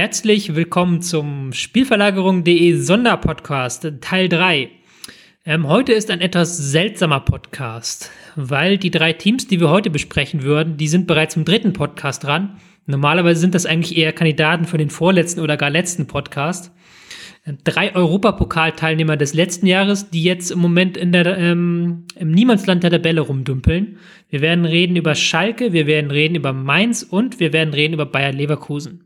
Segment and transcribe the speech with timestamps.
[0.00, 4.70] Herzlich willkommen zum Spielverlagerung.de Sonderpodcast Teil 3.
[5.44, 10.42] Ähm, heute ist ein etwas seltsamer Podcast, weil die drei Teams, die wir heute besprechen
[10.42, 12.56] würden, die sind bereits im dritten Podcast dran.
[12.86, 16.72] Normalerweise sind das eigentlich eher Kandidaten für den vorletzten oder gar letzten Podcast.
[17.64, 22.90] Drei Europapokalteilnehmer des letzten Jahres, die jetzt im Moment in der, ähm, im Niemandsland der
[22.90, 23.98] Tabelle rumdümpeln.
[24.30, 28.06] Wir werden reden über Schalke, wir werden reden über Mainz und wir werden reden über
[28.06, 29.04] Bayer Leverkusen.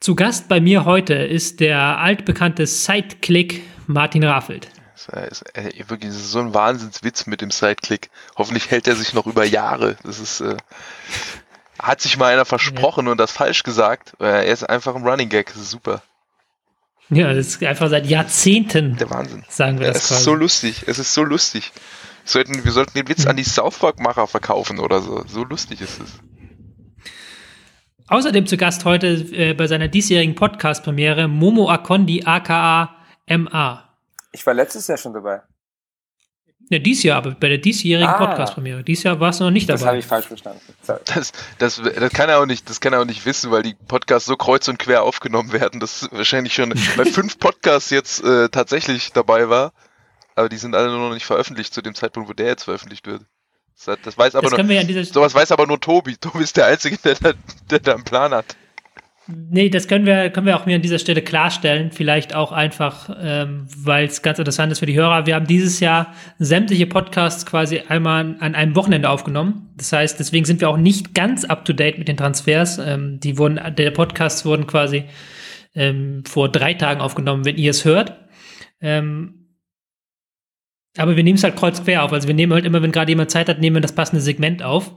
[0.00, 4.68] Zu Gast bei mir heute ist der altbekannte Sideclick Martin Raffelt.
[4.94, 8.08] Das ist äh, wirklich das ist so ein Wahnsinnswitz mit dem Sideclick.
[8.36, 9.96] Hoffentlich hält er sich noch über Jahre.
[10.04, 10.56] Das ist, äh,
[11.80, 13.12] hat sich mal einer versprochen ja.
[13.12, 14.12] und das falsch gesagt.
[14.20, 15.48] Er ist einfach ein Running Gag.
[15.48, 16.02] Das ist super.
[17.10, 18.96] Ja, das ist einfach seit Jahrzehnten.
[18.98, 19.44] Der Wahnsinn.
[19.48, 20.20] Sagen wir ja, das Es quasi.
[20.20, 20.84] ist so lustig.
[20.86, 21.72] Es ist so lustig.
[22.24, 23.30] Wir sollten, wir sollten den Witz mhm.
[23.30, 25.24] an die South Park-Macher verkaufen oder so.
[25.26, 26.37] So lustig ist es.
[28.10, 32.96] Außerdem zu Gast heute äh, bei seiner diesjährigen Podcast-Premiere Momo Akondi aka
[33.28, 33.84] MA.
[34.32, 35.42] Ich war letztes Jahr schon dabei.
[36.70, 38.82] Ja, dieses Jahr, aber bei der diesjährigen ah, Podcast-Premiere.
[38.82, 39.78] Dieses Jahr warst du noch nicht dabei.
[39.78, 40.60] Das habe ich falsch verstanden.
[40.86, 43.74] Das, das, das, kann er auch nicht, das kann er auch nicht wissen, weil die
[43.74, 48.48] Podcasts so kreuz und quer aufgenommen werden, dass wahrscheinlich schon bei fünf Podcasts jetzt äh,
[48.48, 49.72] tatsächlich dabei war.
[50.34, 53.06] Aber die sind alle nur noch nicht veröffentlicht zu dem Zeitpunkt, wo der jetzt veröffentlicht
[53.06, 53.22] wird.
[53.86, 56.16] Das, weiß aber das nur, ja sowas weiß aber nur Tobi.
[56.20, 57.34] Tobi ist der Einzige, der, der,
[57.70, 58.56] der da einen Plan hat.
[59.30, 61.92] Nee, das können wir, können wir auch mir an dieser Stelle klarstellen.
[61.92, 65.26] Vielleicht auch einfach, ähm, weil es ganz interessant ist für die Hörer.
[65.26, 69.68] Wir haben dieses Jahr sämtliche Podcasts quasi einmal an einem Wochenende aufgenommen.
[69.76, 72.78] Das heißt, deswegen sind wir auch nicht ganz up to date mit den Transfers.
[72.78, 75.04] Ähm, die wurden, der Podcasts wurden quasi
[75.74, 78.16] ähm, vor drei Tagen aufgenommen, wenn ihr es hört.
[78.80, 79.47] Ähm,
[80.98, 82.12] aber wir nehmen es halt kreuz quer auf.
[82.12, 84.62] Also wir nehmen halt immer, wenn gerade jemand Zeit hat, nehmen wir das passende Segment
[84.62, 84.92] auf.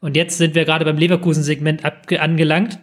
[0.00, 2.78] Und jetzt sind wir gerade beim Leverkusen-Segment angelangt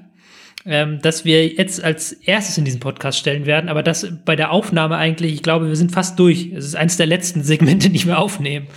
[0.65, 4.51] ähm, das wir jetzt als erstes in diesem Podcast stellen werden, aber das bei der
[4.51, 6.51] Aufnahme eigentlich, ich glaube, wir sind fast durch.
[6.53, 8.67] Es ist eines der letzten Segmente, die wir aufnehmen.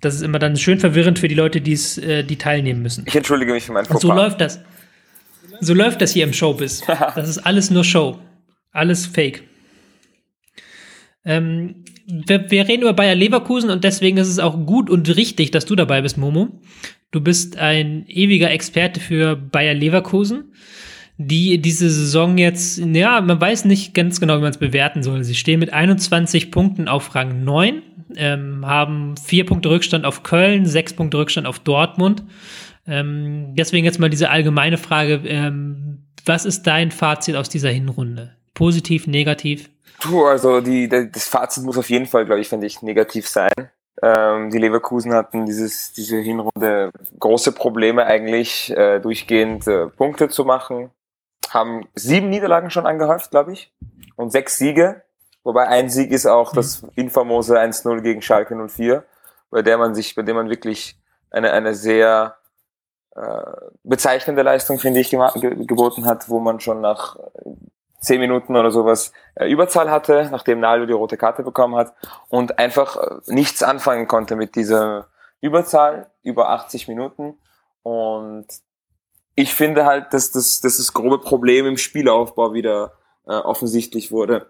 [0.00, 3.04] Das ist immer dann schön verwirrend für die Leute, die's, äh, die teilnehmen müssen.
[3.06, 4.04] Ich entschuldige mich für meinen Fauxpas.
[4.04, 4.60] Und so läuft das.
[5.60, 6.82] So läuft das hier im Showbiz.
[6.86, 8.18] Das ist alles nur Show.
[8.72, 9.42] Alles Fake.
[11.24, 15.50] Ähm, wir, wir, reden über Bayer Leverkusen und deswegen ist es auch gut und richtig,
[15.50, 16.60] dass du dabei bist, Momo.
[17.10, 20.52] Du bist ein ewiger Experte für Bayer Leverkusen,
[21.18, 25.24] die diese Saison jetzt, ja, man weiß nicht ganz genau, wie man es bewerten soll.
[25.24, 27.82] Sie stehen mit 21 Punkten auf Rang 9,
[28.16, 32.22] ähm, haben vier Punkte Rückstand auf Köln, sechs Punkte Rückstand auf Dortmund.
[32.86, 38.32] Ähm, deswegen jetzt mal diese allgemeine Frage, ähm, was ist dein Fazit aus dieser Hinrunde?
[38.54, 39.70] Positiv, negativ?
[40.00, 43.52] Puh, also die, das Fazit muss auf jeden Fall, glaube ich, finde ich, negativ sein.
[44.02, 50.44] Ähm, die Leverkusen hatten dieses, diese Hinrunde große Probleme eigentlich, äh, durchgehend äh, Punkte zu
[50.44, 50.90] machen.
[51.48, 53.72] Haben sieben Niederlagen schon angehäuft, glaube ich,
[54.16, 55.02] und sechs Siege.
[55.44, 56.90] Wobei ein Sieg ist auch das mhm.
[56.96, 59.04] infamose 1-0 gegen Schalke 04,
[59.50, 60.98] bei der man sich, bei dem man wirklich
[61.30, 62.36] eine, eine sehr
[63.14, 63.42] äh,
[63.82, 67.16] bezeichnende Leistung, finde ich, ge geboten hat, wo man schon nach
[68.06, 71.94] zehn Minuten oder sowas äh, Überzahl hatte, nachdem Naldo die rote Karte bekommen hat
[72.28, 75.08] und einfach äh, nichts anfangen konnte mit dieser
[75.40, 77.38] Überzahl über 80 Minuten.
[77.82, 78.46] Und
[79.34, 82.92] ich finde halt, dass das, dass das grobe Problem im Spielaufbau wieder
[83.26, 84.46] äh, offensichtlich wurde.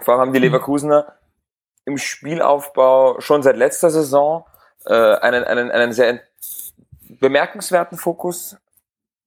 [0.00, 0.46] Vor allem haben die mhm.
[0.46, 1.14] Leverkusener
[1.84, 4.44] im Spielaufbau schon seit letzter Saison
[4.86, 6.20] äh, einen, einen, einen sehr
[7.08, 8.56] bemerkenswerten Fokus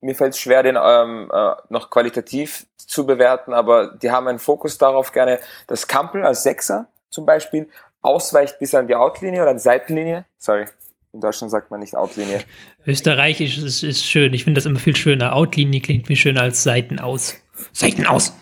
[0.02, 4.38] mir fällt es schwer, den ähm, äh, noch qualitativ zu bewerten, aber die haben einen
[4.38, 7.68] Fokus darauf gerne, dass Kampel als Sechser zum Beispiel
[8.02, 10.26] ausweicht bis an die Outlinie oder an die Seitenlinie.
[10.38, 10.66] Sorry,
[11.12, 12.42] in Deutschland sagt man nicht Outlinie.
[12.86, 14.34] Österreichisch ist, ist schön.
[14.34, 15.36] Ich finde das immer viel schöner.
[15.36, 17.36] Outlinie klingt viel schöner als Seitenaus.
[17.72, 18.32] Seitenaus.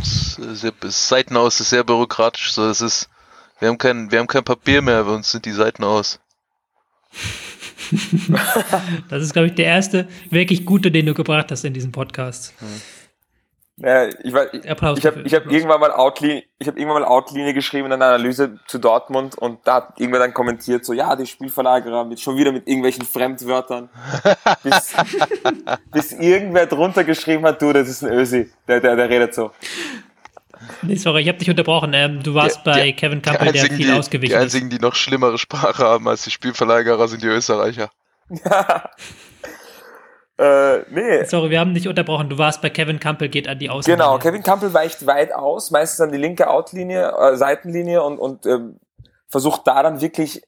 [0.00, 2.52] Seitenaus ist sehr bürokratisch.
[2.52, 3.10] So, das ist,
[3.60, 6.18] wir haben kein, wir haben kein Papier mehr, bei uns sind die Seiten aus.
[9.08, 12.54] das ist, glaube ich, der erste wirklich gute, den du gebracht hast in diesem Podcast.
[13.76, 17.86] Ja, ich, ich, ich habe hab irgendwann mal Outlinie, ich habe irgendwann mal Outlinie geschrieben
[17.86, 22.04] in einer Analyse zu Dortmund und da hat irgendwer dann kommentiert so, ja, die Spielverlagerer
[22.04, 23.88] mit schon wieder mit irgendwelchen Fremdwörtern,
[24.62, 24.94] bis,
[25.92, 29.50] bis irgendwer drunter geschrieben hat, du, das ist ein Ösi, der, der, der redet so.
[30.82, 31.92] Nee, sorry, ich habe dich unterbrochen.
[31.94, 34.36] Ähm, du warst die, bei die, Kevin Campbell, der viel die, ausgewichen.
[34.36, 37.90] Die einzigen, die noch schlimmere Sprache haben als die Spielverlagerer, sind die Österreicher.
[40.38, 41.24] äh, nee.
[41.24, 42.28] Sorry, wir haben dich unterbrochen.
[42.28, 44.04] Du warst bei Kevin Campbell, geht an die Außenlinie.
[44.04, 48.46] Genau, Kevin Campbell weicht weit aus, meistens an die linke Outlinie, äh, Seitenlinie und, und
[48.46, 48.80] ähm,
[49.28, 50.42] versucht da dann wirklich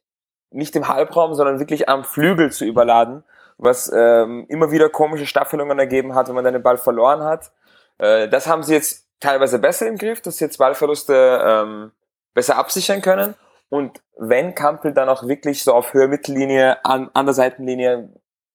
[0.51, 3.25] nicht im Halbraum, sondern wirklich am Flügel zu überladen,
[3.59, 7.53] was ähm, immer wieder komische Staffelungen ergeben hat, wenn man dann den Ball verloren hat.
[7.99, 11.93] Äh, das haben sie jetzt teilweise besser im Griff, dass sie jetzt Ballverluste ähm,
[12.35, 13.35] besser absichern können.
[13.69, 18.11] Und wenn Kampel dann auch wirklich so auf Höhe Mittellinie an, an der Seitenlinie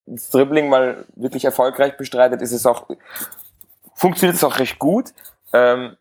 [0.05, 2.87] das Dribbling mal wirklich erfolgreich bestreitet, ist es auch,
[3.93, 5.13] funktioniert es auch recht gut.
[5.53, 5.97] Ähm,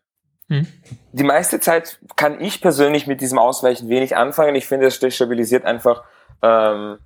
[0.47, 0.67] hm.
[1.11, 4.55] Die meiste Zeit kann ich persönlich mit diesem Ausweichen wenig anfangen.
[4.55, 6.03] Ich finde, es stabilisiert einfach
[6.41, 6.99] ähm,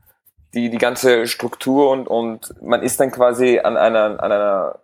[0.53, 4.79] die, die ganze Struktur und, und man ist dann quasi an einer, an einer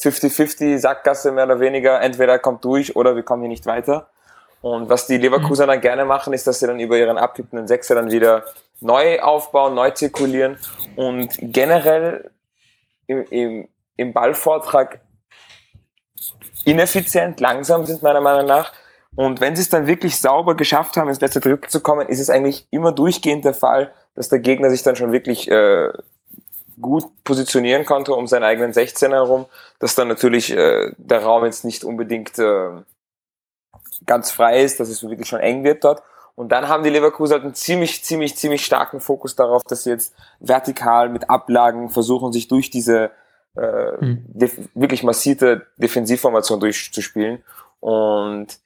[0.00, 2.00] 50-50 Sackgasse mehr oder weniger.
[2.00, 4.08] Entweder kommt durch oder wir kommen hier nicht weiter.
[4.60, 5.70] Und was die Leverkusen mhm.
[5.70, 8.44] dann gerne machen, ist, dass sie dann über ihren abkippenden Sechser dann wieder
[8.80, 10.58] neu aufbauen, neu zirkulieren
[10.96, 12.30] und generell
[13.06, 15.00] im, im, im Ballvortrag
[16.64, 18.72] ineffizient, langsam sind meiner Meinung nach.
[19.14, 22.20] Und wenn sie es dann wirklich sauber geschafft haben, ins letzte Drittel zu kommen, ist
[22.20, 25.90] es eigentlich immer durchgehend der Fall, dass der Gegner sich dann schon wirklich äh,
[26.80, 29.46] gut positionieren konnte um seinen eigenen 16er herum,
[29.78, 32.70] dass dann natürlich äh, der Raum jetzt nicht unbedingt äh,
[34.04, 36.02] ganz frei ist, dass es wirklich schon eng wird dort.
[36.34, 39.90] Und dann haben die Leverkusen halt einen ziemlich, ziemlich, ziemlich starken Fokus darauf, dass sie
[39.90, 43.10] jetzt vertikal mit Ablagen versuchen, sich durch diese
[43.56, 44.26] äh, mhm.
[44.74, 47.42] wirklich massive Defensivformation durchzuspielen.
[47.80, 48.58] Und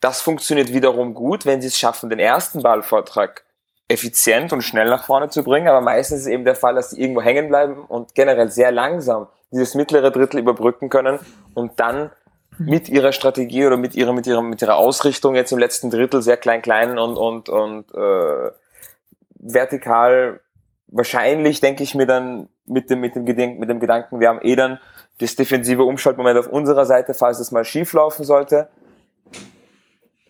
[0.00, 3.43] das funktioniert wiederum gut, wenn sie es schaffen, den ersten Ballvortrag
[3.88, 5.68] effizient und schnell nach vorne zu bringen.
[5.68, 9.28] Aber meistens ist eben der Fall, dass sie irgendwo hängen bleiben und generell sehr langsam
[9.50, 11.18] dieses mittlere Drittel überbrücken können
[11.54, 12.10] und dann
[12.58, 16.22] mit ihrer Strategie oder mit ihrer, mit ihrer, mit ihrer Ausrichtung jetzt im letzten Drittel
[16.22, 18.50] sehr klein, klein und, und, und äh,
[19.38, 20.40] vertikal
[20.94, 24.40] wahrscheinlich denke ich mir dann mit dem, mit dem Gedenken, mit dem Gedanken, wir haben
[24.42, 24.78] eh dann
[25.18, 28.68] das defensive Umschaltmoment auf unserer Seite, falls es mal schief laufen sollte.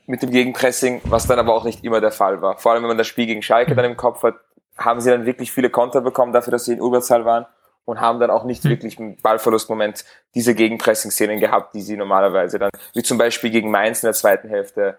[0.06, 2.58] Mit dem Gegenpressing, was dann aber auch nicht immer der Fall war.
[2.58, 4.34] Vor allem, wenn man das Spiel gegen Schalke dann im Kopf hat,
[4.76, 7.46] haben sie dann wirklich viele Konter bekommen dafür, dass sie in Überzahl waren
[7.84, 8.70] und haben dann auch nicht mhm.
[8.70, 10.04] wirklich im Ballverlustmoment
[10.34, 14.48] diese Gegenpressing-Szenen gehabt, die sie normalerweise dann, wie zum Beispiel gegen Mainz in der zweiten
[14.48, 14.98] Hälfte,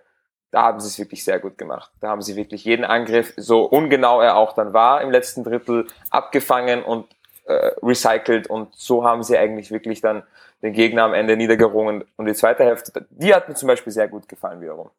[0.52, 1.92] da haben sie es wirklich sehr gut gemacht.
[2.00, 5.88] Da haben sie wirklich jeden Angriff, so ungenau er auch dann war, im letzten Drittel
[6.10, 7.08] abgefangen und
[7.46, 10.24] äh, recycelt und so haben sie eigentlich wirklich dann
[10.66, 12.04] den Gegner am Ende niedergerungen.
[12.18, 14.90] Und die zweite Hälfte, die hat mir zum Beispiel sehr gut gefallen wiederum.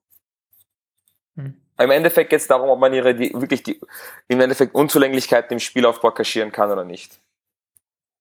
[1.35, 1.55] Mhm.
[1.79, 3.79] Im Endeffekt geht es darum, ob man ihre die, wirklich die
[4.29, 7.21] im Endeffekt Unzulänglichkeiten im Spielaufbau kaschieren kann oder nicht.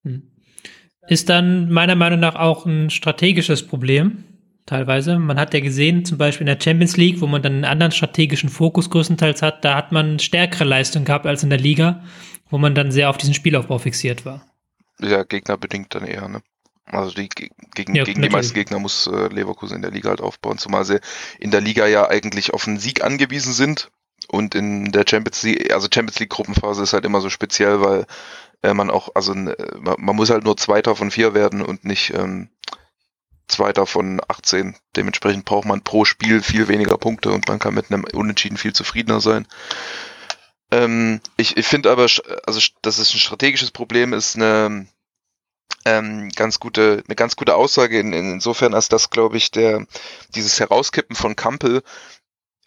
[0.03, 0.30] Hm.
[1.07, 4.25] Ist dann meiner Meinung nach auch ein strategisches Problem,
[4.65, 5.19] teilweise.
[5.19, 7.92] Man hat ja gesehen, zum Beispiel in der Champions League, wo man dann einen anderen
[7.92, 12.03] strategischen Fokus größtenteils hat, da hat man stärkere Leistung gehabt als in der Liga,
[12.50, 14.45] wo man dann sehr auf diesen Spielaufbau fixiert war.
[15.00, 16.42] Ja, gegnerbedingt dann eher, ne?
[16.86, 20.22] Also die, gegen, ja, gegen die meisten Gegner muss äh, Leverkusen in der Liga halt
[20.22, 21.00] aufbauen, zumal sie
[21.40, 23.90] in der Liga ja eigentlich auf einen Sieg angewiesen sind.
[24.28, 28.06] Und in der Champions League, also Champions League Gruppenphase ist halt immer so speziell, weil
[28.64, 29.56] äh, man auch, also äh,
[29.98, 32.50] man muss halt nur Zweiter von vier werden und nicht ähm,
[33.48, 34.76] Zweiter von 18.
[34.96, 38.74] Dementsprechend braucht man pro Spiel viel weniger Punkte und man kann mit einem Unentschieden viel
[38.74, 39.48] zufriedener sein.
[40.72, 42.08] Ähm, ich ich finde aber,
[42.46, 44.88] also dass es ein strategisches Problem ist, eine
[45.86, 49.86] ähm, ganz gute, eine ganz gute Aussage in, insofern, als das, glaube ich, der
[50.30, 51.84] dieses Herauskippen von Kampel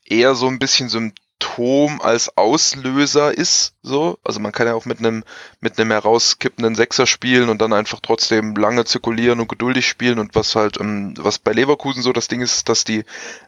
[0.05, 4.19] eher so ein bisschen so ein Symptom als Auslöser ist, so.
[4.25, 5.23] Also man kann ja auch mit einem,
[5.61, 10.35] mit einem herauskippenden Sechser spielen und dann einfach trotzdem lange zirkulieren und geduldig spielen und
[10.35, 13.05] was halt, ähm, was bei Leverkusen so das Ding ist, dass die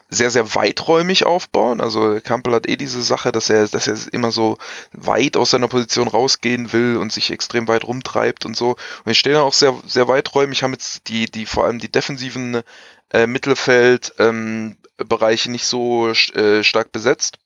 [0.08, 1.80] sehr, sehr weiträumig aufbauen.
[1.80, 4.58] Also Kampel hat eh diese Sache, dass er, dass er immer so
[4.92, 8.70] weit aus seiner Position rausgehen will und sich extrem weit rumtreibt und so.
[8.70, 12.62] Und die stehen auch sehr, sehr weiträumig, haben jetzt die, die, vor allem die defensiven
[13.12, 17.38] äh, Mittelfeld, ähm, Bereiche nicht so äh, stark besetzt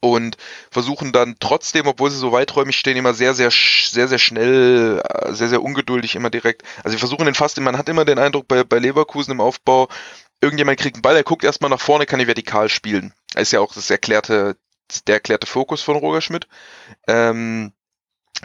[0.00, 0.36] und
[0.70, 5.32] versuchen dann trotzdem, obwohl sie so weiträumig stehen, immer sehr, sehr, sehr, sehr schnell, äh,
[5.32, 6.62] sehr, sehr ungeduldig immer direkt.
[6.84, 9.88] Also sie versuchen den fast, man hat immer den Eindruck bei, bei Leverkusen im Aufbau,
[10.40, 13.12] irgendjemand kriegt einen Ball, er guckt erstmal nach vorne, kann ich vertikal spielen.
[13.32, 14.56] Das ist ja auch das erklärte,
[15.06, 16.48] der erklärte Fokus von Roger Schmidt.
[17.06, 17.72] Ähm,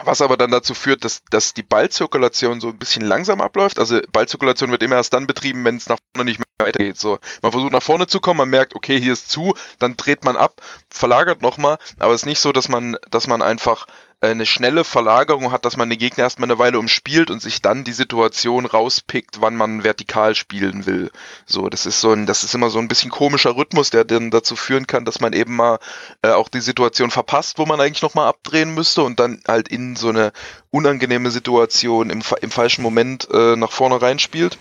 [0.02, 3.78] was aber dann dazu führt, dass, dass die Ballzirkulation so ein bisschen langsam abläuft.
[3.78, 6.98] Also Ballzirkulation wird immer erst dann betrieben, wenn es nach vorne nicht mehr weitergeht.
[6.98, 10.24] So, man versucht nach vorne zu kommen, man merkt, okay, hier ist zu, dann dreht
[10.24, 13.86] man ab, verlagert nochmal, aber es ist nicht so, dass man, dass man einfach
[14.30, 17.84] eine schnelle Verlagerung hat, dass man den Gegner erstmal eine Weile umspielt und sich dann
[17.84, 21.10] die Situation rauspickt, wann man vertikal spielen will.
[21.46, 24.30] So, das ist so ein, das ist immer so ein bisschen komischer Rhythmus, der dann
[24.30, 25.78] dazu führen kann, dass man eben mal
[26.22, 29.96] äh, auch die Situation verpasst, wo man eigentlich nochmal abdrehen müsste und dann halt in
[29.96, 30.32] so eine
[30.70, 34.58] unangenehme Situation im, im falschen Moment äh, nach vorne reinspielt.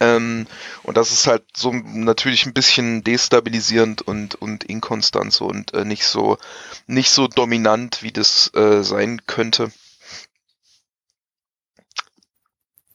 [0.00, 0.46] Ähm,
[0.82, 5.84] und das ist halt so natürlich ein bisschen destabilisierend und, und inkonstant so und äh,
[5.84, 6.38] nicht so
[6.86, 9.70] nicht so dominant, wie das äh, sein könnte.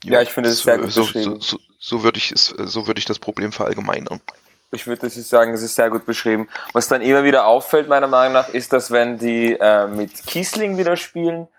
[0.03, 1.41] Ja, ich finde es sehr gut so, beschrieben.
[1.41, 4.21] So, so, so würde ich so würde ich das Problem verallgemeinern.
[4.73, 6.47] Ich würde sagen, es ist sehr gut beschrieben.
[6.71, 10.77] Was dann immer wieder auffällt, meiner Meinung nach, ist, dass wenn die äh, mit Kiesling
[10.77, 11.49] wieder spielen,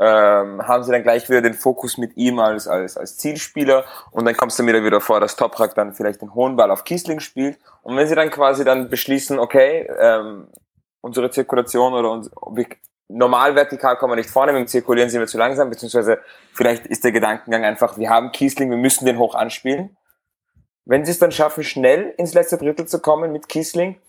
[0.00, 4.24] ähm, haben sie dann gleich wieder den Fokus mit ihm als, als, als Zielspieler und
[4.24, 7.20] dann es dann wieder wieder vor, dass Toprak dann vielleicht den hohen Ball auf Kiesling
[7.20, 10.48] spielt und wenn sie dann quasi dann beschließen, okay, ähm,
[11.02, 12.30] unsere Zirkulation oder uns,
[13.08, 16.20] normal vertikal kommen wir nicht vorne, mit dem Zirkulieren sind wir zu langsam, beziehungsweise
[16.52, 19.96] vielleicht ist der Gedankengang einfach, wir haben Kiesling, wir müssen den hoch anspielen.
[20.86, 24.00] Wenn sie es dann schaffen, schnell ins letzte Drittel zu kommen mit Kiesling,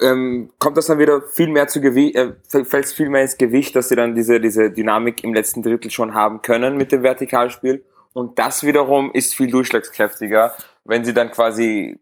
[0.00, 2.34] ähm, kommt das dann wieder viel mehr zu Gewicht, äh,
[2.64, 6.14] fällt viel mehr ins Gewicht, dass sie dann diese, diese Dynamik im letzten Drittel schon
[6.14, 7.84] haben können mit dem Vertikalspiel.
[8.12, 11.98] Und das wiederum ist viel durchschlagskräftiger, wenn sie dann quasi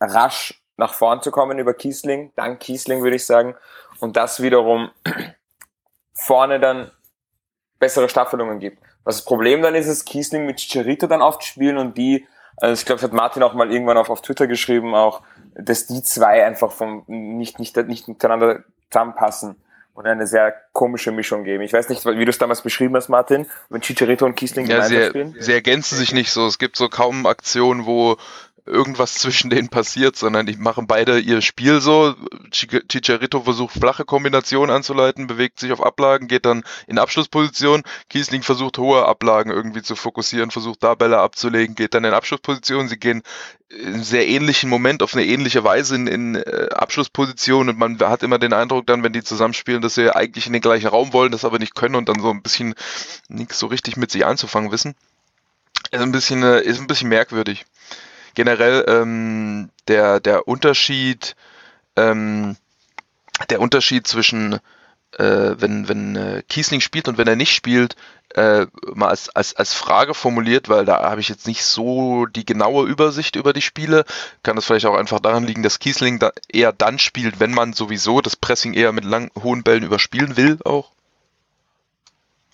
[0.00, 3.54] rasch nach vorn zu kommen über Kiesling, dank Kiesling würde ich sagen,
[3.98, 4.90] und das wiederum
[6.14, 6.90] vorne dann
[7.78, 8.82] bessere Staffelungen gibt.
[9.04, 12.80] Was das Problem dann ist, ist Kiesling mit Chicharito dann oft spielen und die, also
[12.80, 15.22] ich glaube, das hat Martin auch mal irgendwann auf, auf Twitter geschrieben, auch,
[15.54, 19.56] dass die zwei einfach vom, nicht, nicht, nicht miteinander zusammenpassen
[19.94, 21.62] und eine sehr komische Mischung geben.
[21.62, 24.76] Ich weiß nicht, wie du es damals beschrieben hast, Martin, wenn Chicharito und Kiesling ja,
[24.76, 25.36] gemeinsam sie, spielen.
[25.38, 26.46] Sie ergänzen sich nicht so.
[26.46, 28.16] Es gibt so kaum Aktionen, wo
[28.70, 32.14] irgendwas zwischen denen passiert, sondern die machen beide ihr Spiel so.
[32.50, 37.82] Chicharito versucht flache Kombinationen anzuleiten, bewegt sich auf Ablagen, geht dann in Abschlussposition.
[38.08, 42.88] Kiesling versucht hohe Ablagen irgendwie zu fokussieren, versucht da Bälle abzulegen, geht dann in Abschlussposition.
[42.88, 43.22] Sie gehen
[43.68, 47.98] in einem sehr ähnlichen Moment auf eine ähnliche Weise in, in äh, Abschlussposition und man
[48.00, 51.12] hat immer den Eindruck dann, wenn die zusammenspielen, dass sie eigentlich in den gleichen Raum
[51.12, 52.74] wollen, das aber nicht können und dann so ein bisschen
[53.28, 54.94] nichts so richtig mit sich anzufangen wissen.
[55.92, 57.64] Ist ein bisschen, äh, ist ein bisschen merkwürdig
[58.34, 61.36] generell ähm, der, der Unterschied,
[61.96, 62.56] ähm,
[63.48, 64.60] der Unterschied zwischen
[65.18, 67.96] äh, wenn, wenn äh, Kiesling spielt und wenn er nicht spielt,
[68.34, 72.44] äh, mal als, als, als Frage formuliert, weil da habe ich jetzt nicht so die
[72.44, 74.04] genaue Übersicht über die Spiele.
[74.42, 77.72] Kann das vielleicht auch einfach daran liegen, dass Kiesling da eher dann spielt, wenn man
[77.72, 80.92] sowieso das Pressing eher mit lang, hohen Bällen überspielen will auch.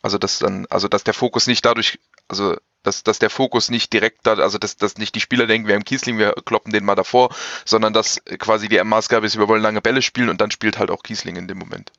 [0.00, 2.56] Also dass dann, also dass der Fokus nicht dadurch, also
[2.86, 5.74] dass, dass der Fokus nicht direkt da, also dass, dass nicht die Spieler denken, wir
[5.74, 7.30] haben Kiesling, wir kloppen den mal davor,
[7.64, 10.90] sondern dass quasi die Maßgabe ist, wir wollen lange Bälle spielen und dann spielt halt
[10.90, 11.92] auch Kiesling in dem Moment.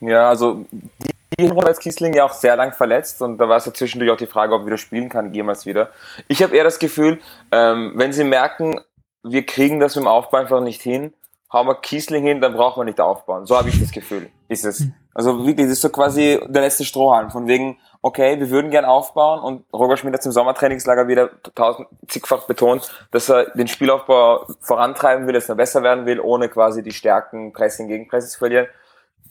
[0.00, 3.66] Ja, also die Hinrunde als Kiesling ja auch sehr lang verletzt und da war es
[3.66, 5.90] ja zwischendurch auch die Frage, ob er wieder spielen kann, jemals wieder.
[6.28, 7.20] Ich habe eher das Gefühl,
[7.50, 8.80] ähm, wenn sie merken,
[9.22, 11.12] wir kriegen das mit dem Aufbau einfach nicht hin,
[11.52, 13.46] hauen wir Kiesling hin, dann brauchen wir nicht aufbauen.
[13.46, 14.86] So habe ich das Gefühl, ist es.
[15.16, 18.84] Also wirklich, das ist so quasi der letzte Strohhalm, von wegen, okay, wir würden gern
[18.84, 24.46] aufbauen und Roger Schmidt hat im Sommertrainingslager wieder tausend, zigfach betont, dass er den Spielaufbau
[24.60, 28.38] vorantreiben will, dass er besser werden will, ohne quasi die Stärken Pressing gegen Pressing zu
[28.40, 28.66] verlieren,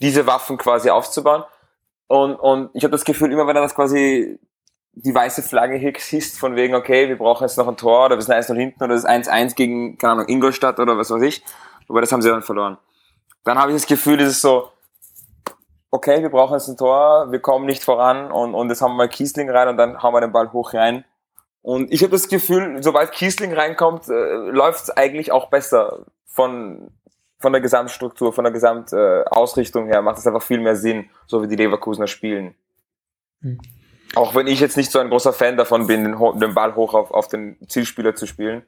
[0.02, 1.44] diese Waffen quasi aufzubauen.
[2.08, 4.40] Und, und ich habe das Gefühl, immer wenn er das quasi
[4.94, 8.24] die weiße Flagge hisst, von wegen, okay, wir brauchen jetzt noch ein Tor oder wir
[8.24, 11.22] sind 1 0 hinten oder das ist 1-1 gegen, keine Ahnung, Ingolstadt oder was weiß
[11.22, 11.44] ich,
[11.88, 12.80] aber das haben sie dann verloren.
[13.44, 14.72] Dann habe ich das Gefühl, es ist so,
[15.96, 18.98] okay, wir brauchen jetzt ein Tor, wir kommen nicht voran und, und jetzt haben wir
[18.98, 21.06] mal Kiesling rein und dann hauen wir den Ball hoch rein.
[21.62, 26.92] Und ich habe das Gefühl, sobald Kiesling reinkommt, äh, läuft es eigentlich auch besser von,
[27.40, 31.42] von der Gesamtstruktur, von der Gesamtausrichtung äh, her, macht es einfach viel mehr Sinn, so
[31.42, 32.56] wie die Leverkusener spielen.
[33.40, 33.60] Mhm.
[34.16, 36.94] Auch wenn ich jetzt nicht so ein großer Fan davon bin, den, den Ball hoch
[36.94, 38.64] auf, auf den Zielspieler zu spielen.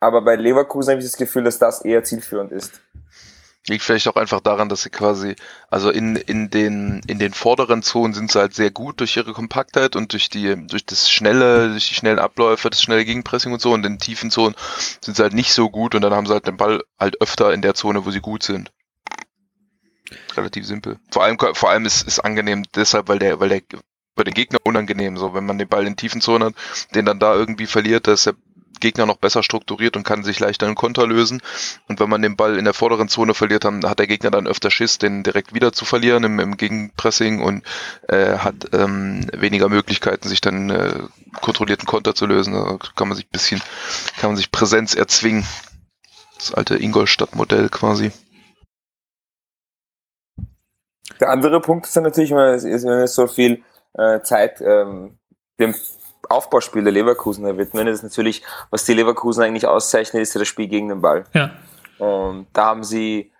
[0.00, 2.80] Aber bei Leverkusen habe ich das Gefühl, dass das eher zielführend ist.
[3.68, 5.36] Liegt vielleicht auch einfach daran, dass sie quasi,
[5.70, 9.32] also in, in den, in den vorderen Zonen sind sie halt sehr gut durch ihre
[9.32, 13.62] Kompaktheit und durch die, durch das schnelle, durch die schnellen Abläufe, das schnelle Gegenpressing und
[13.62, 13.72] so.
[13.72, 14.56] Und in den tiefen Zonen
[15.00, 17.52] sind sie halt nicht so gut und dann haben sie halt den Ball halt öfter
[17.52, 18.72] in der Zone, wo sie gut sind.
[20.36, 20.98] Relativ simpel.
[21.10, 23.62] Vor allem, vor allem ist, ist angenehm deshalb, weil der, weil der,
[24.14, 26.54] bei den Gegner unangenehm, so, wenn man den Ball in tiefen Zonen hat,
[26.94, 28.34] den dann da irgendwie verliert, dass er
[28.82, 31.40] Gegner noch besser strukturiert und kann sich leichter einen Konter lösen.
[31.88, 34.46] Und wenn man den Ball in der vorderen Zone verliert, dann hat der Gegner dann
[34.46, 37.64] öfter Schiss, den direkt wieder zu verlieren im, im Gegenpressing und
[38.08, 40.94] äh, hat ähm, weniger Möglichkeiten, sich dann äh,
[41.40, 42.52] kontrollierten Konter zu lösen.
[42.52, 43.62] Da kann man sich bisschen,
[44.18, 45.46] kann man sich Präsenz erzwingen.
[46.36, 48.10] Das alte Ingolstadt-Modell quasi.
[51.20, 53.62] Der andere Punkt ist dann natürlich, wenn man so viel
[53.94, 55.18] äh, Zeit ähm,
[55.60, 55.72] dem
[56.28, 60.68] Aufbauspiel der Leverkusener widmen, ist natürlich, was die Leverkusen eigentlich auszeichnet, ist ja das Spiel
[60.68, 61.24] gegen den Ball.
[61.32, 61.50] Ja.
[61.98, 63.32] Und da haben sie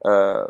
[0.00, 0.44] äh,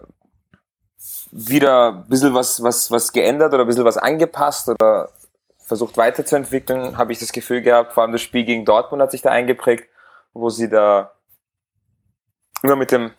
[1.30, 5.10] wieder ein bisschen was, was, was geändert oder ein bisschen was angepasst oder
[5.58, 9.22] versucht weiterzuentwickeln, habe ich das Gefühl gehabt, vor allem das Spiel gegen Dortmund hat sich
[9.22, 9.88] da eingeprägt,
[10.34, 11.12] wo sie da
[12.62, 13.12] immer mit dem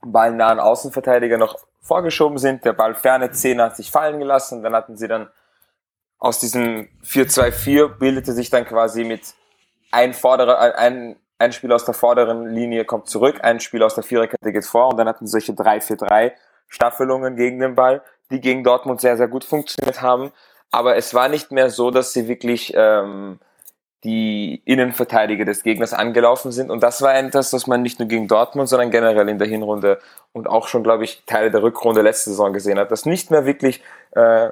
[0.00, 4.96] ballnahen Außenverteidiger noch vorgeschoben sind, der Ball ferne 10 hat sich fallen gelassen, dann hatten
[4.96, 5.28] sie dann
[6.18, 9.34] aus diesem 4-2-4 bildete sich dann quasi mit
[9.90, 14.04] ein Vorderer, ein, ein Spieler aus der vorderen Linie kommt zurück, ein Spieler aus der
[14.04, 16.32] Viererkette geht vor und dann hatten solche 3-4-3
[16.66, 20.32] Staffelungen gegen den Ball, die gegen Dortmund sehr, sehr gut funktioniert haben.
[20.70, 23.38] Aber es war nicht mehr so, dass sie wirklich ähm,
[24.04, 26.70] die Innenverteidiger des Gegners angelaufen sind.
[26.70, 29.98] Und das war etwas, was man nicht nur gegen Dortmund, sondern generell in der Hinrunde
[30.32, 33.46] und auch schon, glaube ich, Teile der Rückrunde letzte Saison gesehen hat, dass nicht mehr
[33.46, 33.82] wirklich
[34.12, 34.50] äh,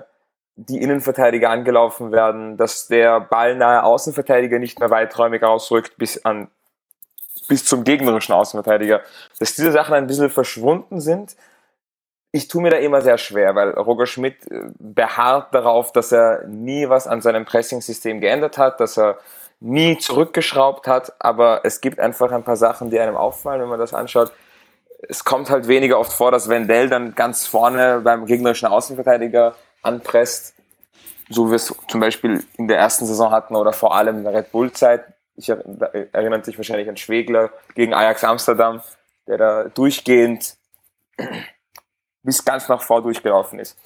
[0.57, 6.49] die Innenverteidiger angelaufen werden, dass der ballnahe Außenverteidiger nicht mehr weiträumig ausrückt bis an
[7.49, 9.03] bis zum gegnerischen Außenverteidiger,
[9.39, 11.37] dass diese Sachen ein bisschen verschwunden sind.
[12.33, 16.45] Ich tue mir da immer sehr schwer, weil Roger Schmidt äh, beharrt darauf, dass er
[16.49, 19.19] nie was an seinem Pressing-System geändert hat, dass er
[19.61, 23.79] nie zurückgeschraubt hat, aber es gibt einfach ein paar Sachen, die einem auffallen, wenn man
[23.79, 24.33] das anschaut.
[25.09, 29.55] Es kommt halt weniger oft vor, dass Wendell dann ganz vorne beim gegnerischen Außenverteidiger
[29.87, 30.55] anpresst,
[31.29, 34.25] so wie wir es zum Beispiel in der ersten Saison hatten oder vor allem in
[34.25, 35.05] der Red Bull-Zeit.
[35.37, 38.83] Ich erinnert sich wahrscheinlich an Schwegler gegen Ajax Amsterdam,
[39.27, 40.57] der da durchgehend
[42.23, 43.77] bis ganz nach vor durchgelaufen ist.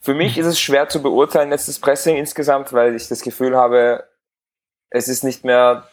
[0.00, 3.56] Für mich ist es schwer zu beurteilen, jetzt das Pressing insgesamt, weil ich das Gefühl
[3.56, 4.04] habe,
[4.90, 5.88] es ist nicht mehr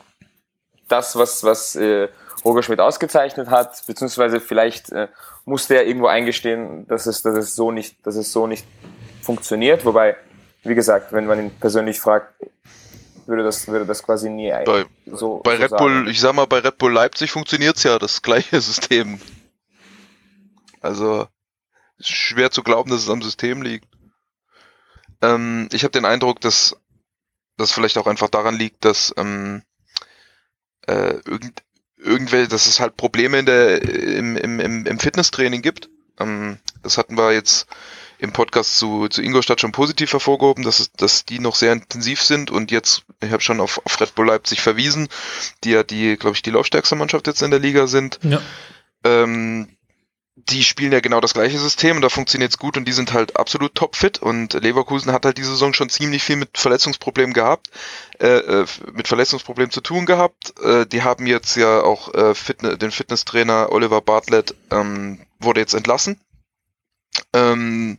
[0.90, 2.10] das, was, was äh,
[2.44, 5.08] Roger Schmidt ausgezeichnet hat, beziehungsweise vielleicht äh,
[5.46, 8.66] musste er irgendwo eingestehen, dass es, dass es so nicht, dass es so nicht
[9.22, 9.86] funktioniert.
[9.86, 10.16] Wobei,
[10.64, 12.34] wie gesagt, wenn man ihn persönlich fragt,
[13.26, 15.38] würde das, würde das quasi nie bei, so.
[15.44, 15.84] Bei so Red sagen.
[15.84, 19.20] Bull, ich sag mal, bei Red Bull Leipzig funktioniert's ja, das gleiche System.
[20.82, 21.28] Also,
[22.00, 23.88] schwer zu glauben, dass es am System liegt.
[25.22, 26.76] Ähm, ich habe den Eindruck, dass
[27.58, 29.62] das vielleicht auch einfach daran liegt, dass ähm,
[30.88, 31.64] äh, irgend,
[31.98, 35.90] irgendwelche, dass es halt Probleme in der, im, im, im Fitnesstraining gibt.
[36.20, 37.68] Ähm, das hatten wir jetzt
[38.22, 42.22] im Podcast zu, zu Ingolstadt schon positiv hervorgehoben, dass, es, dass die noch sehr intensiv
[42.22, 45.08] sind und jetzt, ich habe schon auf, auf Red Bull Leipzig verwiesen,
[45.64, 48.20] die ja die, glaube ich, die laufstärkste Mannschaft jetzt in der Liga sind.
[48.22, 48.40] Ja.
[49.04, 49.70] Ähm,
[50.36, 53.12] die spielen ja genau das gleiche System und da funktioniert es gut und die sind
[53.12, 57.72] halt absolut topfit und Leverkusen hat halt diese Saison schon ziemlich viel mit Verletzungsproblemen gehabt,
[58.20, 60.54] äh, äh, mit Verletzungsproblemen zu tun gehabt.
[60.64, 65.74] Äh, die haben jetzt ja auch äh, Fitne den Fitnesstrainer Oliver Bartlett ähm, wurde jetzt
[65.74, 66.20] entlassen
[67.34, 67.98] ähm,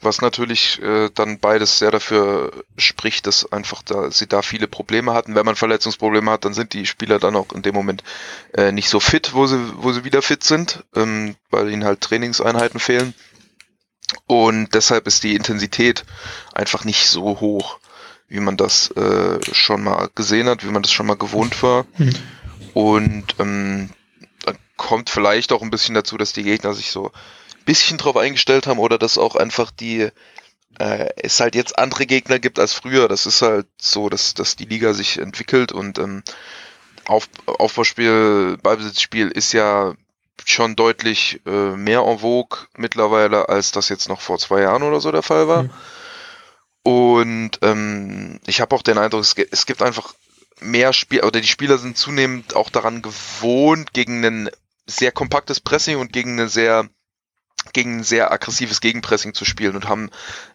[0.00, 5.14] was natürlich äh, dann beides sehr dafür spricht, dass einfach da sie da viele Probleme
[5.14, 5.34] hatten.
[5.34, 8.02] Wenn man Verletzungsprobleme hat, dann sind die Spieler dann auch in dem Moment
[8.54, 12.00] äh, nicht so fit, wo sie, wo sie wieder fit sind, ähm, weil ihnen halt
[12.00, 13.14] Trainingseinheiten fehlen.
[14.26, 16.04] Und deshalb ist die Intensität
[16.54, 17.78] einfach nicht so hoch,
[18.28, 21.86] wie man das äh, schon mal gesehen hat, wie man das schon mal gewohnt war.
[21.98, 22.14] Mhm.
[22.74, 23.90] Und ähm,
[24.44, 27.10] dann kommt vielleicht auch ein bisschen dazu, dass die Gegner sich so
[27.66, 30.08] bisschen drauf eingestellt haben oder dass auch einfach die
[30.78, 33.08] äh, es halt jetzt andere Gegner gibt als früher.
[33.08, 36.22] Das ist halt so, dass, dass die Liga sich entwickelt und ähm,
[37.06, 39.94] Auf, Aufbauspiel, Ballbesitzspiel ist ja
[40.44, 45.00] schon deutlich äh, mehr en vogue mittlerweile, als das jetzt noch vor zwei Jahren oder
[45.00, 45.62] so der Fall war.
[45.64, 45.70] Mhm.
[46.82, 50.14] Und ähm, ich habe auch den Eindruck, es, es gibt einfach
[50.60, 54.50] mehr Spiel oder die Spieler sind zunehmend auch daran gewohnt, gegen ein
[54.86, 56.88] sehr kompaktes Pressing und gegen eine sehr
[57.72, 60.10] gegen ein sehr aggressives Gegenpressing zu spielen und haben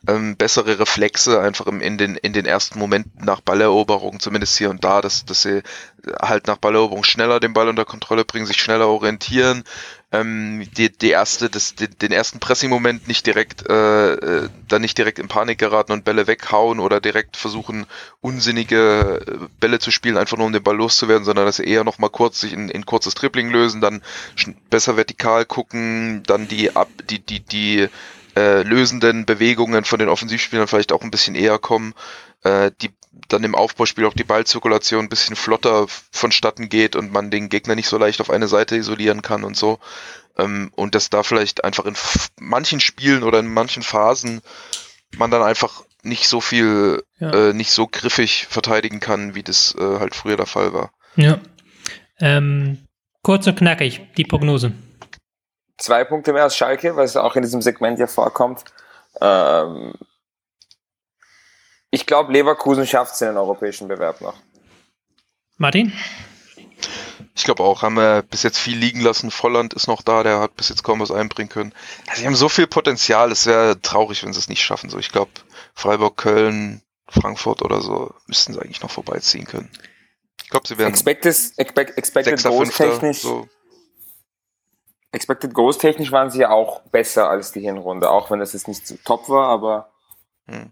[0.08, 4.70] ähm, bessere Reflexe einfach im, in, den, in den ersten Momenten nach Balleroberung, zumindest hier
[4.70, 5.64] und da, dass, dass sie
[6.22, 9.64] halt nach Balleroberung schneller den Ball unter Kontrolle bringen, sich schneller orientieren,
[10.12, 14.98] ähm, die, die erste, das, den, den ersten Pressing-Moment nicht direkt, äh, äh, dann nicht
[14.98, 17.86] direkt in Panik geraten und Bälle weghauen oder direkt versuchen,
[18.20, 21.86] unsinnige äh, Bälle zu spielen, einfach nur um den Ball loszuwerden, sondern dass sie eher
[21.86, 24.02] nochmal kurz sich in, in kurzes Dribbling lösen, dann
[24.70, 27.88] besser vertikal gucken, dann die ab, die, die, die
[28.36, 31.94] äh, lösenden Bewegungen von den Offensivspielern vielleicht auch ein bisschen eher kommen,
[32.44, 32.92] äh, die
[33.28, 37.76] dann im Aufbauspiel auch die Ballzirkulation ein bisschen flotter vonstatten geht und man den Gegner
[37.76, 39.80] nicht so leicht auf eine Seite isolieren kann und so.
[40.38, 41.96] Ähm, und dass da vielleicht einfach in
[42.40, 44.42] manchen Spielen oder in manchen Phasen
[45.18, 47.50] man dann einfach nicht so viel, ja.
[47.50, 50.92] äh, nicht so griffig verteidigen kann, wie das äh, halt früher der Fall war.
[51.16, 51.40] Ja.
[52.20, 52.88] Ähm,
[53.24, 54.72] kurz und knackig, die Prognose.
[55.78, 58.64] Zwei Punkte mehr als Schalke, weil es auch in diesem Segment ja vorkommt.
[59.20, 59.94] Ähm,
[61.92, 64.36] ich glaube, Leverkusen schafft es in den europäischen Bewerb noch.
[65.58, 65.94] Martin?
[67.36, 69.30] Ich glaube auch, haben wir bis jetzt viel liegen lassen.
[69.30, 71.74] Volland ist noch da, der hat bis jetzt kaum was einbringen können.
[72.08, 74.90] Also, sie haben so viel Potenzial, es wäre traurig, wenn sie es nicht schaffen.
[74.90, 75.32] So, ich glaube,
[75.74, 79.70] Freiburg, Köln, Frankfurt oder so müssten sie eigentlich noch vorbeiziehen können.
[80.44, 83.22] Ich glaube, sie werden Expected, expect, expected Goals technisch.
[83.22, 83.48] So.
[85.12, 88.68] Expected Goals technisch waren sie ja auch besser als die Hinrunde, auch wenn das jetzt
[88.68, 89.92] nicht so top war, aber.
[90.48, 90.72] Hm.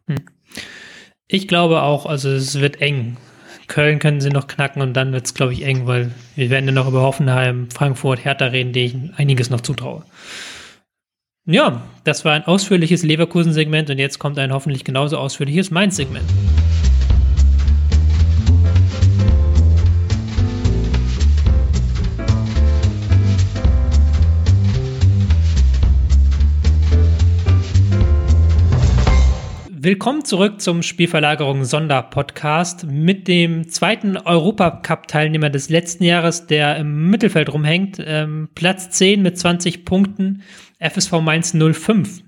[1.31, 3.17] Ich glaube auch, also es wird eng.
[3.67, 6.65] Köln können sie noch knacken und dann wird es, glaube ich, eng, weil wir werden
[6.65, 10.03] ja noch über Hoffenheim, Frankfurt, Hertha reden, die ich einiges noch zutraue.
[11.45, 16.25] Ja, das war ein ausführliches Leverkusen-Segment und jetzt kommt ein hoffentlich genauso ausführliches Mainz-Segment.
[29.81, 37.53] Willkommen zurück zum Spielverlagerung Sonderpodcast mit dem zweiten Europacup-Teilnehmer des letzten Jahres, der im Mittelfeld
[37.53, 37.97] rumhängt.
[38.05, 40.41] Ähm, Platz 10 mit 20 Punkten,
[40.79, 42.23] FSV Mainz 05.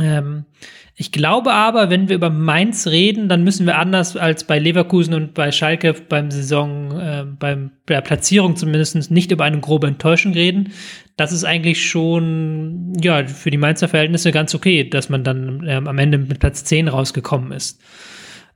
[0.00, 0.46] Ähm,
[0.94, 5.12] ich glaube aber, wenn wir über Mainz reden, dann müssen wir anders als bei Leverkusen
[5.12, 9.88] und bei Schalke beim Saison, äh, beim, bei der Platzierung zumindest nicht über eine grobe
[9.88, 10.72] Enttäuschung reden.
[11.16, 15.86] Das ist eigentlich schon, ja, für die Mainzer Verhältnisse ganz okay, dass man dann ähm,
[15.86, 17.80] am Ende mit Platz 10 rausgekommen ist.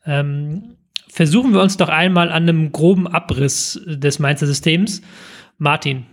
[0.07, 0.77] Ähm,
[1.09, 5.03] versuchen wir uns doch einmal an einem groben Abriss des Mainzer Systems.
[5.59, 6.07] Martin,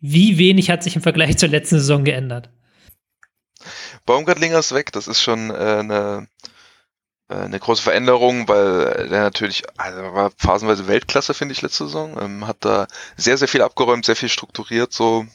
[0.00, 2.50] wie wenig hat sich im Vergleich zur letzten Saison geändert?
[4.06, 6.26] Baumgartlinger ist weg, das ist schon äh, eine,
[7.28, 12.18] äh, eine große Veränderung, weil der natürlich, also war phasenweise Weltklasse, finde ich, letzte Saison.
[12.20, 15.26] Ähm, hat da sehr, sehr viel abgeräumt, sehr viel strukturiert, so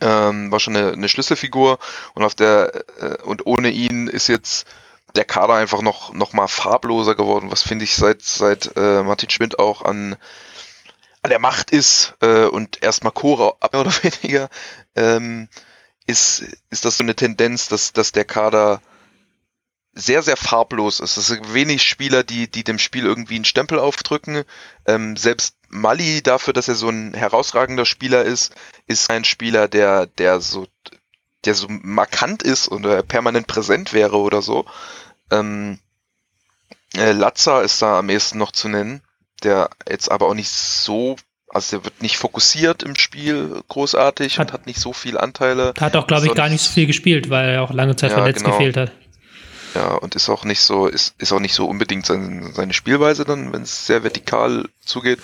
[0.00, 1.78] ähm, war schon eine, eine Schlüsselfigur
[2.14, 4.66] und auf der äh, und ohne ihn ist jetzt
[5.16, 9.30] der Kader einfach noch noch mal farbloser geworden, was finde ich seit seit äh, Martin
[9.30, 10.16] Schmidt auch an
[11.22, 14.48] an der Macht ist äh, und erstmal Chore ab oder weniger
[14.94, 15.48] ähm,
[16.08, 18.80] ist, ist das so eine Tendenz, dass, dass der Kader
[19.92, 21.16] sehr, sehr farblos ist.
[21.16, 24.44] Es sind wenig Spieler, die, die dem Spiel irgendwie einen Stempel aufdrücken.
[24.86, 28.54] Ähm, selbst Mali, dafür, dass er so ein herausragender Spieler ist,
[28.86, 30.66] ist ein Spieler, der, der so,
[31.44, 34.64] der so markant ist oder permanent präsent wäre oder so.
[35.30, 35.78] Ähm,
[36.96, 39.02] äh, Latza ist da am ehesten noch zu nennen,
[39.42, 41.16] der jetzt aber auch nicht so
[41.50, 45.72] also der wird nicht fokussiert im Spiel großartig hat, und hat nicht so viele Anteile.
[45.80, 48.18] Hat auch, glaube ich, gar nicht so viel gespielt, weil er auch lange Zeit ja,
[48.18, 48.56] verletzt genau.
[48.56, 48.92] gefehlt hat.
[49.78, 53.24] Ja, und ist auch nicht so, ist, ist auch nicht so unbedingt seine, seine Spielweise
[53.24, 55.20] dann, wenn es sehr vertikal zugeht.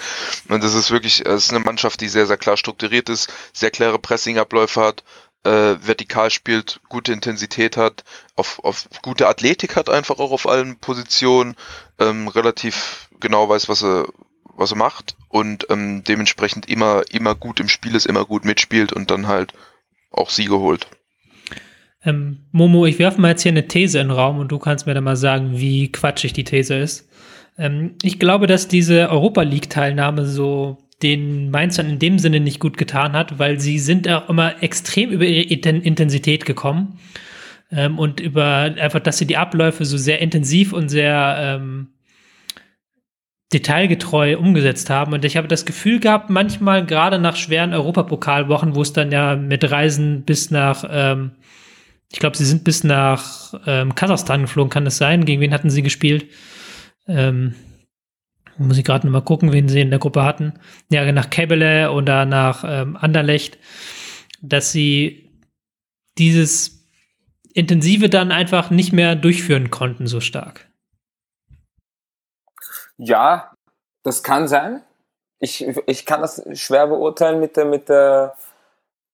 [0.49, 3.73] Und das ist wirklich, es ist eine Mannschaft, die sehr, sehr klar strukturiert ist, sehr
[3.73, 5.03] klare Pressingabläufe hat,
[5.43, 8.05] äh, vertikal spielt, gute Intensität hat,
[8.37, 11.57] auf, auf gute Athletik hat einfach auch auf allen Positionen,
[11.99, 14.07] ähm, relativ genau weiß, was er,
[14.45, 18.93] was er macht und ähm, dementsprechend immer, immer gut im Spiel ist, immer gut mitspielt
[18.93, 19.53] und dann halt
[20.12, 20.87] auch Siege holt.
[22.05, 24.87] Ähm, Momo, ich werfe mal jetzt hier eine These in den Raum und du kannst
[24.87, 27.09] mir dann mal sagen, wie quatschig die These ist.
[27.59, 32.77] Ähm, ich glaube, dass diese Europa League-Teilnahme so den Mainzern in dem Sinne nicht gut
[32.77, 36.99] getan hat, weil sie sind auch immer extrem über ihre Intensität gekommen
[37.71, 41.88] ähm, und über einfach, dass sie die Abläufe so sehr intensiv und sehr ähm,
[43.53, 45.12] detailgetreu umgesetzt haben.
[45.12, 49.37] Und ich habe das Gefühl gehabt, manchmal gerade nach schweren Europapokalwochen, wo es dann ja
[49.37, 51.33] mit Reisen bis nach, ähm,
[52.14, 55.24] ich glaube, sie sind bis nach ähm, Kasachstan geflogen, kann das sein?
[55.24, 56.31] Gegen wen hatten sie gespielt?
[57.09, 57.57] Ähm,
[58.57, 60.53] muss ich gerade noch mal gucken, wen sie in der Gruppe hatten.
[60.92, 63.59] Ja, nach Kebele oder nach ähm, Anderlecht,
[64.40, 65.29] dass sie
[66.16, 66.87] dieses
[67.53, 70.70] Intensive dann einfach nicht mehr durchführen konnten so stark.
[72.96, 73.57] Ja,
[74.05, 74.85] das kann sein.
[75.40, 78.37] Ich, ich kann das schwer beurteilen mit der, mit der,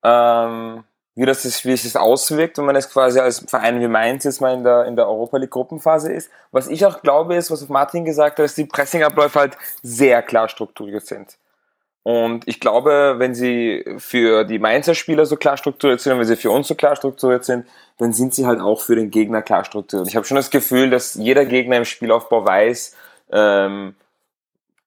[0.05, 0.85] ähm,
[1.15, 4.25] wie das ist, wie es sich auswirkt, wenn man es quasi als Verein wie Mainz
[4.25, 6.31] jetzt mal in der, in der Europa League Gruppenphase ist.
[6.53, 10.49] Was ich auch glaube, ist, was Martin gesagt hat, dass die Pressingabläufe halt sehr klar
[10.49, 11.37] strukturiert sind.
[12.03, 16.37] Und ich glaube, wenn sie für die Mainzer Spieler so klar strukturiert sind wenn sie
[16.37, 17.67] für uns so klar strukturiert sind,
[17.99, 20.09] dann sind sie halt auch für den Gegner klar strukturiert.
[20.09, 22.97] Ich habe schon das Gefühl, dass jeder Gegner im Spielaufbau weiß,
[23.33, 23.95] ähm,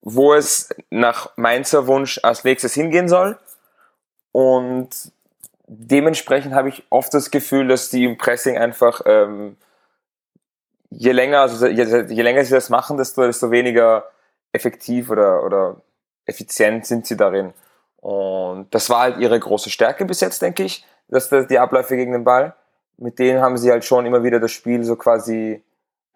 [0.02, 3.38] wo es nach Mainzer Wunsch als nächstes hingehen soll.
[4.32, 4.90] Und
[5.78, 9.56] dementsprechend habe ich oft das Gefühl, dass die im Pressing einfach ähm,
[10.90, 14.04] je länger, also je, je, länger sie das machen, desto, desto weniger
[14.52, 15.76] effektiv oder, oder
[16.26, 17.52] effizient sind sie darin.
[17.96, 21.96] Und das war halt ihre große Stärke bis jetzt, denke ich, dass das die Abläufe
[21.96, 22.54] gegen den Ball.
[22.96, 25.62] Mit denen haben sie halt schon immer wieder das Spiel so quasi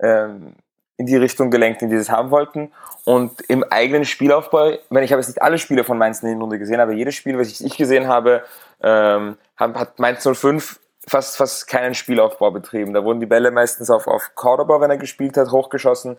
[0.01, 0.55] ähm,
[0.99, 2.73] in die Richtung gelenkt, in die sie es haben wollten.
[3.05, 6.39] Und im eigenen Spielaufbau, wenn ich habe jetzt nicht alle Spiele von Mainz in der
[6.39, 8.43] Runde gesehen, aber jedes Spiel, was ich, gesehen habe,
[8.83, 12.93] ähm, hat Mainz 05 fast, fast keinen Spielaufbau betrieben.
[12.93, 16.17] Da wurden die Bälle meistens auf, auf Cordoba, wenn er gespielt hat, hochgeschossen.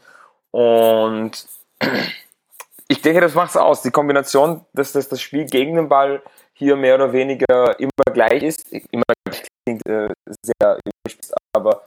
[0.51, 1.45] Und
[2.87, 3.81] ich denke, das macht es aus.
[3.81, 6.21] Die Kombination, dass, dass das Spiel gegen den Ball
[6.53, 8.71] hier mehr oder weniger immer gleich ist.
[8.71, 10.09] Immer gleich klingt äh,
[10.41, 11.83] sehr überspitzt, aber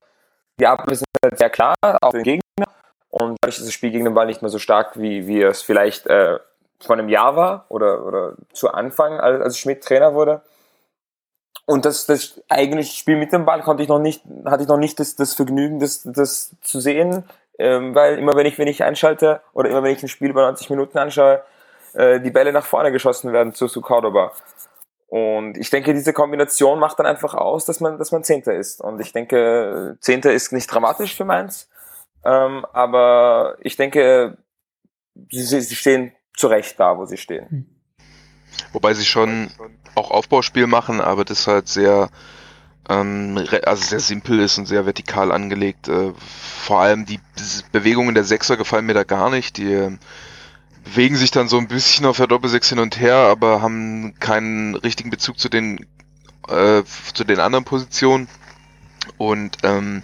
[0.59, 2.67] die Abläufe sind halt sehr klar, auch für den Gegner.
[3.11, 5.63] Und dadurch ist das Spiel gegen den Ball nicht mehr so stark, wie, wie es
[5.63, 6.39] vielleicht äh,
[6.81, 10.43] vor einem Jahr war oder, oder zu Anfang, als, als Schmidt Trainer wurde.
[11.65, 14.79] Und das, das eigentliche Spiel mit dem Ball konnte ich noch nicht, hatte ich noch
[14.79, 17.25] nicht das, das Vergnügen, das, das zu sehen,
[17.59, 20.41] ähm, weil immer wenn ich, wenn ich einschalte oder immer wenn ich ein Spiel bei
[20.41, 21.43] 90 Minuten anschaue,
[21.93, 24.33] äh, die Bälle nach vorne geschossen werden zu, zu Cordoba.
[25.13, 28.81] Und ich denke, diese Kombination macht dann einfach aus, dass man, dass man Zehnter ist.
[28.81, 31.69] Und ich denke, Zehnter ist nicht dramatisch für Mainz,
[32.25, 34.39] ähm, aber ich denke,
[35.31, 37.47] sie, sie stehen zu Recht da, wo sie stehen.
[37.51, 37.67] Hm.
[38.73, 39.51] Wobei sie schon
[39.97, 42.09] auch Aufbauspiel machen, aber das halt sehr,
[42.89, 45.89] ähm, also sehr simpel ist und sehr vertikal angelegt.
[45.89, 47.21] Äh, vor allem die
[47.71, 49.59] Bewegungen der Sechser gefallen mir da gar nicht.
[49.59, 49.99] Die äh,
[50.85, 54.75] bewegen sich dann so ein bisschen auf der Doppelsechs hin und her, aber haben keinen
[54.75, 55.87] richtigen Bezug zu den
[56.49, 56.83] äh,
[57.15, 58.29] zu den anderen Positionen
[59.19, 60.03] und ähm,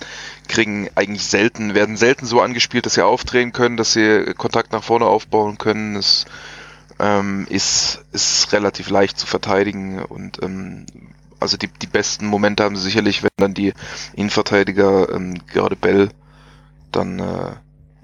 [0.49, 4.83] kriegen eigentlich selten, werden selten so angespielt, dass sie aufdrehen können, dass sie Kontakt nach
[4.83, 5.97] vorne aufbauen können.
[5.97, 6.27] Es
[6.99, 10.87] ähm, ist, ist relativ leicht zu verteidigen und ähm,
[11.41, 13.73] also die, die besten Momente haben sie sicherlich, wenn dann die
[14.15, 16.09] Innenverteidiger, ähm, gerade Bell,
[16.91, 17.53] dann äh,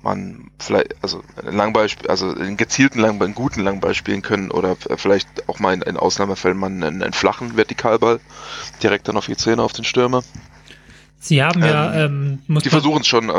[0.05, 4.77] man vielleicht, also einen Langball, also einen gezielten Langball, einen guten Langball spielen können oder
[4.77, 8.21] vielleicht auch mal in, in Ausnahmefällen mal einen, einen flachen Vertikalball
[8.83, 10.23] direkt dann auf die Zähne auf den Stürmer.
[11.19, 11.95] Sie haben ähm, ja.
[12.05, 13.31] Ähm, die versuchen es schon,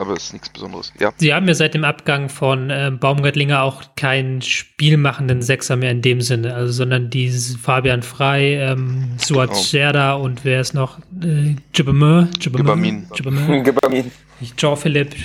[0.00, 0.92] aber, es ist nichts Besonderes.
[0.98, 1.12] Ja.
[1.16, 6.02] Sie haben ja seit dem Abgang von äh, Baumgartlinger auch keinen spielmachenden Sechser mehr in
[6.02, 9.62] dem Sinne, also sondern dieses Fabian Frei, ähm, Suat genau.
[9.62, 10.98] Scherda und wer ist noch?
[11.22, 11.56] Äh.
[11.72, 12.28] Gibamin.
[12.38, 13.06] Gibamin.
[14.56, 15.16] Jean-Philippe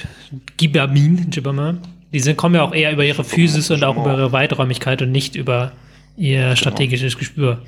[0.58, 1.30] Gibamin.
[1.30, 1.82] Gibamin.
[2.12, 5.12] Die sind, kommen ja auch eher über ihre Physis und auch über ihre Weiträumigkeit und
[5.12, 5.72] nicht über
[6.18, 6.56] ihr genau.
[6.56, 7.62] strategisches Gespür.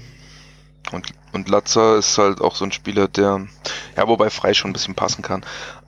[0.91, 3.45] Und, und Latzer ist halt auch so ein Spieler, der,
[3.97, 5.43] ja, wobei frei schon ein bisschen passen kann,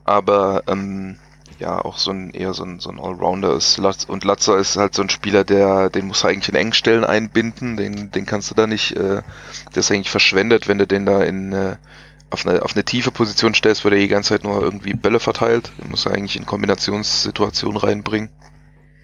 [0.10, 1.18] aber ähm,
[1.60, 3.80] ja, auch so ein eher so ein, so ein Allrounder ist.
[4.10, 8.12] Und Latzer ist halt so ein Spieler, der, den muss eigentlich in Engstellen einbinden, den,
[8.12, 9.22] den kannst du da nicht, äh,
[9.76, 11.76] der ist eigentlich verschwendet, wenn du den da in äh,
[12.32, 15.20] auf eine, auf eine tiefe Position stellst, wo der die ganze Zeit nur irgendwie Bälle
[15.20, 15.72] verteilt.
[15.82, 18.30] Den muss er eigentlich in Kombinationssituationen reinbringen.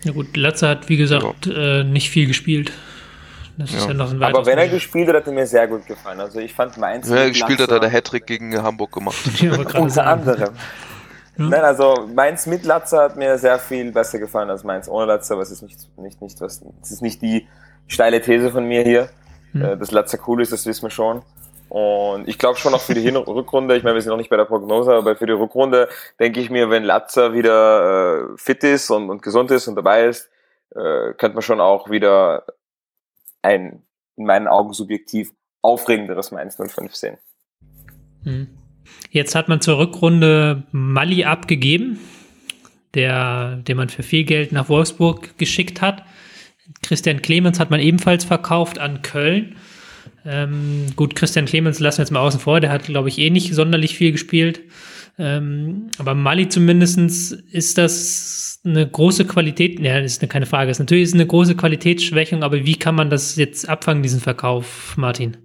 [0.03, 1.79] Ja gut, Latzer hat, wie gesagt, ja.
[1.79, 2.71] äh, nicht viel gespielt.
[3.57, 3.77] Das ja.
[3.77, 6.19] ist ja noch ein Aber wenn er gespielt hat, hat er mir sehr gut gefallen.
[6.19, 7.09] Also ich fand Mainz.
[7.09, 9.17] Wenn er gespielt hat, hat er Hattrick gegen Hamburg gemacht.
[9.75, 10.49] Unter anderem.
[11.37, 11.45] Ja.
[11.45, 15.33] Nein, also Mainz mit Latzer hat mir sehr viel besser gefallen als Mainz ohne Latzer,
[15.33, 17.47] aber es ist nicht, nicht, nicht was, es ist nicht die
[17.87, 19.09] steile These von mir hier.
[19.53, 19.79] Mhm.
[19.79, 21.23] Dass Latzer cool ist, das wissen wir schon.
[21.69, 24.29] Und ich glaube schon auch für die Hin Rückrunde, ich meine, wir sind noch nicht
[24.29, 28.63] bei der Prognose, aber für die Rückrunde denke ich mir, wenn Latzer wieder äh, fit
[28.63, 30.29] ist und, und gesund ist und dabei ist,
[30.75, 32.45] äh, könnte man schon auch wieder
[33.41, 33.83] ein,
[34.15, 37.17] in meinen Augen subjektiv, aufregenderes Mainz 05 sehen.
[38.23, 38.57] Hm.
[39.11, 41.99] Jetzt hat man zur Rückrunde Mali abgegeben,
[42.93, 46.03] der, den man für viel Geld nach Wolfsburg geschickt hat.
[46.81, 49.55] Christian Clemens hat man ebenfalls verkauft an Köln.
[50.25, 53.29] Ähm, gut, Christian Clemens lassen wir jetzt mal außen vor, der hat, glaube ich, eh
[53.29, 54.61] nicht sonderlich viel gespielt.
[55.17, 60.79] Ähm, aber Mali zumindest ist das eine große Qualität, ja, das ist keine Frage, ist
[60.79, 65.37] natürlich ist eine große Qualitätsschwächung, aber wie kann man das jetzt abfangen, diesen Verkauf, Martin?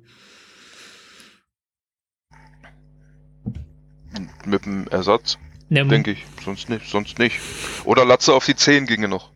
[4.51, 6.25] Mit dem Ersatz, ja, denke ich.
[6.45, 7.39] Sonst nicht, sonst nicht.
[7.85, 9.31] Oder Latze auf die 10 ginge noch.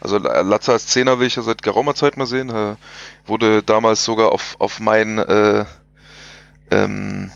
[0.00, 2.50] Also Latze als Zehner will ich ja seit geraumer Zeit mal sehen.
[2.50, 2.76] Er
[3.24, 5.64] wurde damals sogar auf, auf mein äh,
[6.72, 7.30] ähm,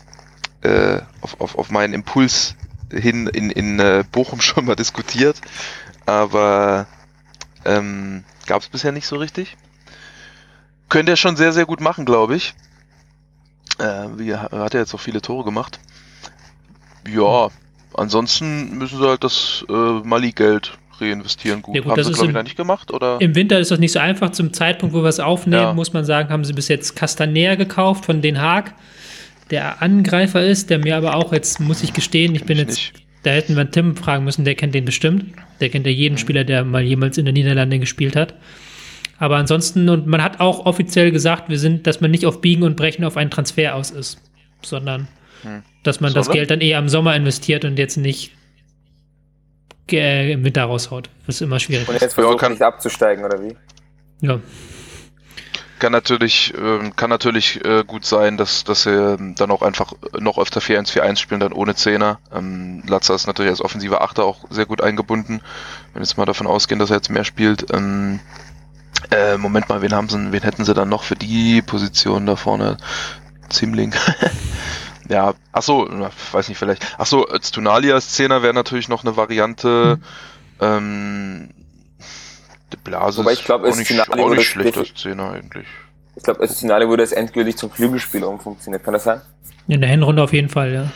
[0.61, 2.55] äh, auf, auf, auf meinen Impuls
[2.91, 5.39] hin in, in äh, Bochum schon mal diskutiert,
[6.05, 6.87] aber
[7.63, 9.55] ähm, gab es bisher nicht so richtig.
[10.89, 12.53] Könnte er schon sehr, sehr gut machen, glaube ich.
[13.77, 15.79] Äh, wie, hat er jetzt auch viele Tore gemacht.
[17.13, 17.49] Ja,
[17.93, 21.61] ansonsten müssen sie halt das äh, Mali-Geld reinvestieren.
[21.61, 23.21] Gut, ja, gut haben sie, glaube ich, nicht gemacht, oder?
[23.21, 24.31] Im Winter ist das nicht so einfach.
[24.31, 25.73] Zum Zeitpunkt, wo wir es aufnehmen, ja.
[25.73, 28.73] muss man sagen, haben sie bis jetzt Castanea gekauft von Den Haag
[29.49, 32.77] der Angreifer ist, der mir aber auch jetzt, muss ich gestehen, ich bin ich jetzt,
[32.77, 32.93] nicht.
[33.23, 35.25] da hätten wir Tim fragen müssen, der kennt den bestimmt.
[35.61, 36.17] Der kennt ja jeden.
[36.17, 38.33] Spieler, der mal jemals in den Niederlanden gespielt hat.
[39.19, 42.63] Aber ansonsten, und man hat auch offiziell gesagt, wir sind, dass man nicht auf Biegen
[42.63, 44.21] und Brechen auf einen Transfer aus ist,
[44.61, 45.07] sondern
[45.43, 45.63] hm.
[45.83, 48.31] dass man so, das Geld dann eher im Sommer investiert und jetzt nicht
[49.91, 51.09] äh, im Winter raushaut.
[51.25, 51.87] Das ist immer schwierig.
[51.87, 53.55] Und jetzt versucht ja, nicht abzusteigen, oder wie?
[54.21, 54.39] Ja.
[55.79, 60.37] kann natürlich, äh, kann natürlich äh, gut sein, dass, dass sie dann auch einfach noch
[60.37, 62.19] öfter 4-1-4-1 spielen, dann ohne Zehner.
[62.33, 65.41] Ähm, Latza ist natürlich als offensiver Achter auch sehr gut eingebunden.
[65.93, 67.71] Wenn jetzt mal davon ausgehen, dass er jetzt mehr spielt.
[67.71, 68.19] Ähm,
[69.11, 72.35] äh, Moment mal, wen haben sie, wen hätten sie dann noch für die Position da
[72.35, 72.77] vorne?
[73.49, 73.93] Zimling.
[75.09, 75.87] ja, ach so,
[76.31, 76.85] weiß nicht, vielleicht.
[76.97, 79.99] Ach so, als Tunalia als Zehner wäre natürlich noch eine Variante.
[79.99, 80.03] Mhm.
[80.59, 81.49] Ähm,
[82.73, 85.67] die Blase Wobei ich glaube, es nicht, auch nicht schlecht als Zehner eigentlich.
[86.15, 88.83] Ich glaube, als Finale wurde es endgültig zum Flügelspieler umfunktioniert.
[88.83, 89.21] Kann das sein?
[89.67, 90.91] In der Hinrunde auf jeden Fall, ja.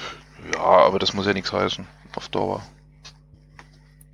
[0.55, 1.85] Ja, aber das muss ja nichts heißen.
[2.15, 2.61] Auf Dauer.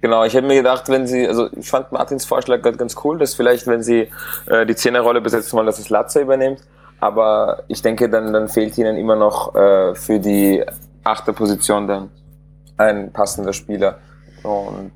[0.01, 3.33] Genau, ich hätte mir gedacht, wenn sie, also ich fand Martins Vorschlag ganz cool, dass
[3.33, 4.11] vielleicht, wenn sie
[4.45, 6.61] äh, die Zehnerrolle besetzen wollen, dass es Latze übernimmt.
[6.99, 10.63] Aber ich denke, dann, dann fehlt ihnen immer noch äh, für die
[11.03, 12.09] achte Position dann
[12.77, 13.99] ein passender Spieler.
[14.43, 14.93] Und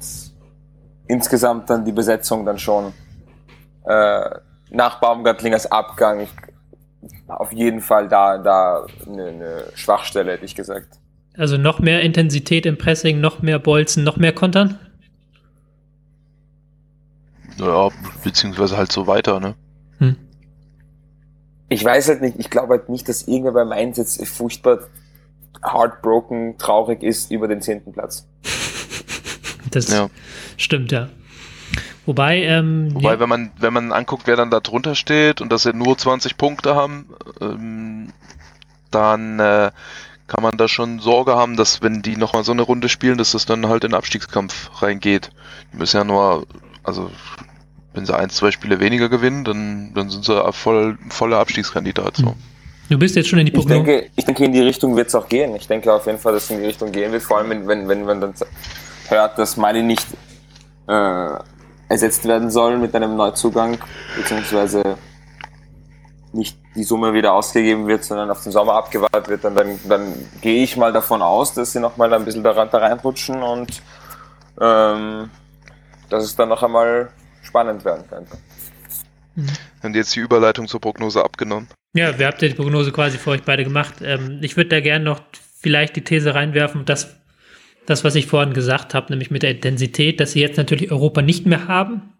[1.07, 2.93] insgesamt dann die Besetzung dann schon
[3.85, 4.29] äh,
[4.69, 6.27] nach Baumgartlingers Abgang
[7.27, 10.99] auf jeden Fall da, da eine, eine Schwachstelle, hätte ich gesagt.
[11.37, 14.77] Also noch mehr Intensität im Pressing, noch mehr Bolzen, noch mehr Kontern?
[17.57, 17.89] Ja,
[18.23, 19.55] beziehungsweise halt so weiter, ne?
[19.99, 20.17] Hm.
[21.71, 24.79] Ich weiß halt nicht, ich glaube halt nicht, dass irgendwer bei Mainz jetzt furchtbar
[25.63, 28.27] heartbroken, traurig ist über den zehnten Platz.
[29.71, 30.09] Das ja.
[30.57, 31.07] stimmt, ja.
[32.05, 33.19] Wobei, ähm, Wobei, ja.
[33.21, 36.35] wenn man, wenn man anguckt, wer dann da drunter steht und dass sie nur 20
[36.35, 37.07] Punkte haben,
[37.39, 38.11] ähm,
[38.89, 39.71] dann äh,
[40.27, 43.31] kann man da schon Sorge haben, dass wenn die nochmal so eine Runde spielen, dass
[43.31, 45.31] das dann halt in den Abstiegskampf reingeht.
[45.71, 46.47] Die müssen ja nur,
[46.83, 47.09] also
[47.93, 52.17] wenn sie ein, zwei Spiele weniger gewinnen, dann, dann sind sie voll, voller Abstiegskandidat.
[52.17, 52.35] So.
[52.89, 53.79] Du bist jetzt schon in die Prognose.
[53.79, 55.55] Ich denke, ich denke, in die Richtung wird es auch gehen.
[55.55, 57.67] Ich denke auf jeden Fall, dass es in die Richtung gehen wird, vor allem wenn,
[57.67, 58.33] wenn, wenn man dann
[59.07, 60.07] hört, dass Mali nicht
[60.87, 61.29] äh,
[61.89, 63.77] ersetzt werden soll mit einem Neuzugang,
[64.15, 64.97] beziehungsweise
[66.33, 70.13] nicht die Summe wieder ausgegeben wird, sondern auf den Sommer abgewartet wird, dann, dann, dann
[70.39, 73.81] gehe ich mal davon aus, dass sie nochmal ein bisschen da, da reinrutschen und
[74.59, 75.29] ähm,
[76.09, 77.09] dass es dann noch einmal
[77.51, 78.37] spannend werden könnte.
[79.35, 79.47] Mhm.
[79.83, 81.67] Haben jetzt die Überleitung zur Prognose abgenommen?
[81.93, 83.95] Ja, wer habt ihr die Prognose quasi für euch beide gemacht?
[84.01, 85.21] Ähm, ich würde da gerne noch
[85.59, 87.17] vielleicht die These reinwerfen, dass
[87.85, 91.21] das, was ich vorhin gesagt habe, nämlich mit der Intensität, dass sie jetzt natürlich Europa
[91.21, 92.13] nicht mehr haben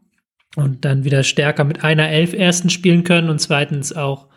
[0.55, 4.27] und dann wieder stärker mit einer Elf ersten spielen können und zweitens auch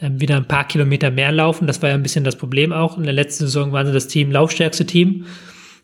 [0.00, 1.66] ähm, wieder ein paar Kilometer mehr laufen.
[1.66, 2.98] Das war ja ein bisschen das Problem auch.
[2.98, 5.26] In der letzten Saison waren sie das Team, laufstärkste Team.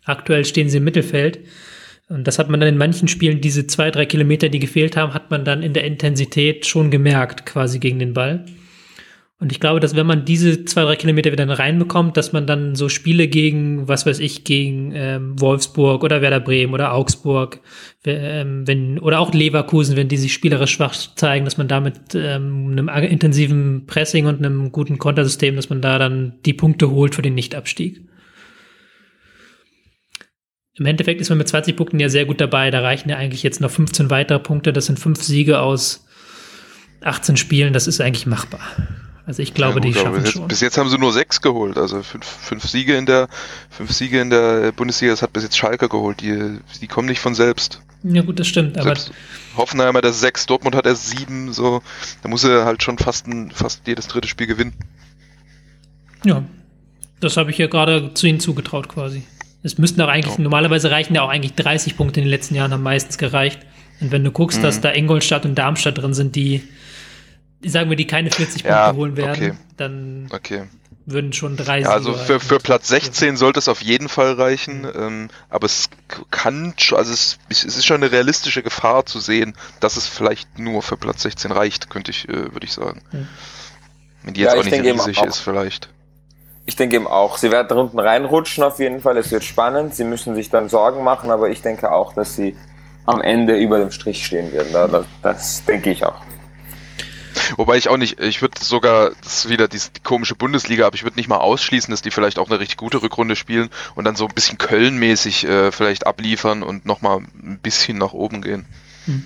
[0.03, 1.39] Aktuell stehen sie im Mittelfeld.
[2.09, 5.13] Und das hat man dann in manchen Spielen, diese zwei, drei Kilometer, die gefehlt haben,
[5.13, 8.45] hat man dann in der Intensität schon gemerkt, quasi gegen den Ball.
[9.41, 12.75] Und ich glaube, dass wenn man diese zwei, drei Kilometer wieder reinbekommt, dass man dann
[12.75, 17.61] so Spiele gegen, was weiß ich, gegen ähm, Wolfsburg oder Werder Bremen oder Augsburg,
[18.05, 22.15] ähm, wenn, oder auch Leverkusen, wenn die sich spielerisch schwach zeigen, dass man da mit
[22.15, 27.15] ähm, einem intensiven Pressing und einem guten Kontersystem, dass man da dann die Punkte holt
[27.15, 28.01] für den Nichtabstieg.
[30.79, 32.71] Im Endeffekt ist man mit 20 Punkten ja sehr gut dabei.
[32.71, 34.71] Da reichen ja eigentlich jetzt noch 15 weitere Punkte.
[34.71, 36.05] Das sind fünf Siege aus
[37.01, 37.73] 18 Spielen.
[37.73, 38.61] Das ist eigentlich machbar.
[39.25, 40.47] Also ich glaube, ja, gut, die schaffen bis schon.
[40.47, 43.27] Bis jetzt haben sie nur sechs geholt, also fünf, fünf Siege in der
[43.69, 45.13] fünf Siege in der Bundesliga.
[45.13, 46.21] Das hat bis jetzt Schalke geholt.
[46.21, 47.81] Die, die kommen nicht von selbst.
[48.01, 48.81] Ja gut, das stimmt.
[48.81, 51.51] Selbst aber Hoffenheim hat erst sechs, Dortmund hat erst sieben.
[51.51, 51.83] So,
[52.23, 54.73] da muss er halt schon fast ein, fast jedes dritte Spiel gewinnen.
[56.23, 56.43] Ja,
[57.19, 59.23] das habe ich ja gerade zu ihnen zugetraut quasi.
[59.61, 60.41] Es müssten auch eigentlich, ja.
[60.41, 63.59] normalerweise reichen ja auch eigentlich 30 Punkte in den letzten Jahren, haben meistens gereicht.
[63.99, 64.63] Und wenn du guckst, mhm.
[64.63, 66.63] dass da Ingolstadt und Darmstadt drin sind, die
[67.65, 69.53] sagen wir, die keine 40 Punkte ja, holen werden, okay.
[69.75, 70.63] dann okay.
[71.05, 74.81] würden schon drei ja, Also für, für Platz 16 sollte es auf jeden Fall reichen,
[74.81, 74.91] mhm.
[74.95, 75.89] ähm, aber es
[76.31, 80.81] kann, also es, es, ist schon eine realistische Gefahr zu sehen, dass es vielleicht nur
[80.81, 83.01] für Platz 16 reicht, könnte ich, äh, würde ich sagen.
[83.11, 83.27] Mhm.
[84.23, 85.89] Wenn die jetzt ja, auch nicht riesig ist, vielleicht.
[86.69, 90.03] Ich denke eben auch, sie werden unten reinrutschen auf jeden Fall, es wird spannend, sie
[90.03, 92.55] müssen sich dann Sorgen machen, aber ich denke auch, dass sie
[93.07, 94.71] am Ende über dem Strich stehen werden.
[94.71, 96.21] Das, das denke ich auch.
[97.57, 100.93] Wobei ich auch nicht, ich würde sogar, das ist wieder die, die komische Bundesliga, aber
[100.93, 104.05] ich würde nicht mal ausschließen, dass die vielleicht auch eine richtig gute Rückrunde spielen und
[104.05, 108.67] dann so ein bisschen Köln-mäßig äh, vielleicht abliefern und nochmal ein bisschen nach oben gehen.
[109.05, 109.25] Hm.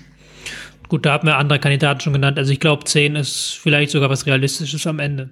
[0.88, 2.40] Gut, da haben wir andere Kandidaten schon genannt.
[2.40, 5.32] Also ich glaube, 10 ist vielleicht sogar was Realistisches am Ende.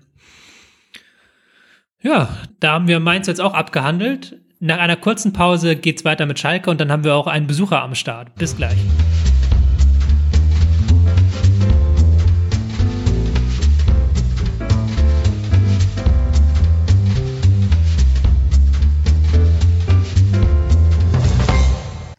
[2.04, 2.30] Ja,
[2.60, 4.36] da haben wir Mainz jetzt auch abgehandelt.
[4.60, 7.45] Nach einer kurzen Pause geht es weiter mit Schalke und dann haben wir auch einen
[7.45, 8.34] Besucher am Start.
[8.34, 8.76] Bis gleich.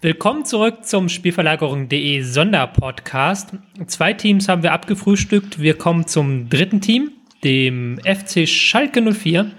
[0.01, 3.55] Willkommen zurück zum Spielverlagerung.de Sonderpodcast.
[3.89, 5.59] Zwei Teams haben wir abgefrühstückt.
[5.61, 7.11] Wir kommen zum dritten Team,
[7.43, 9.51] dem FC Schalke 04.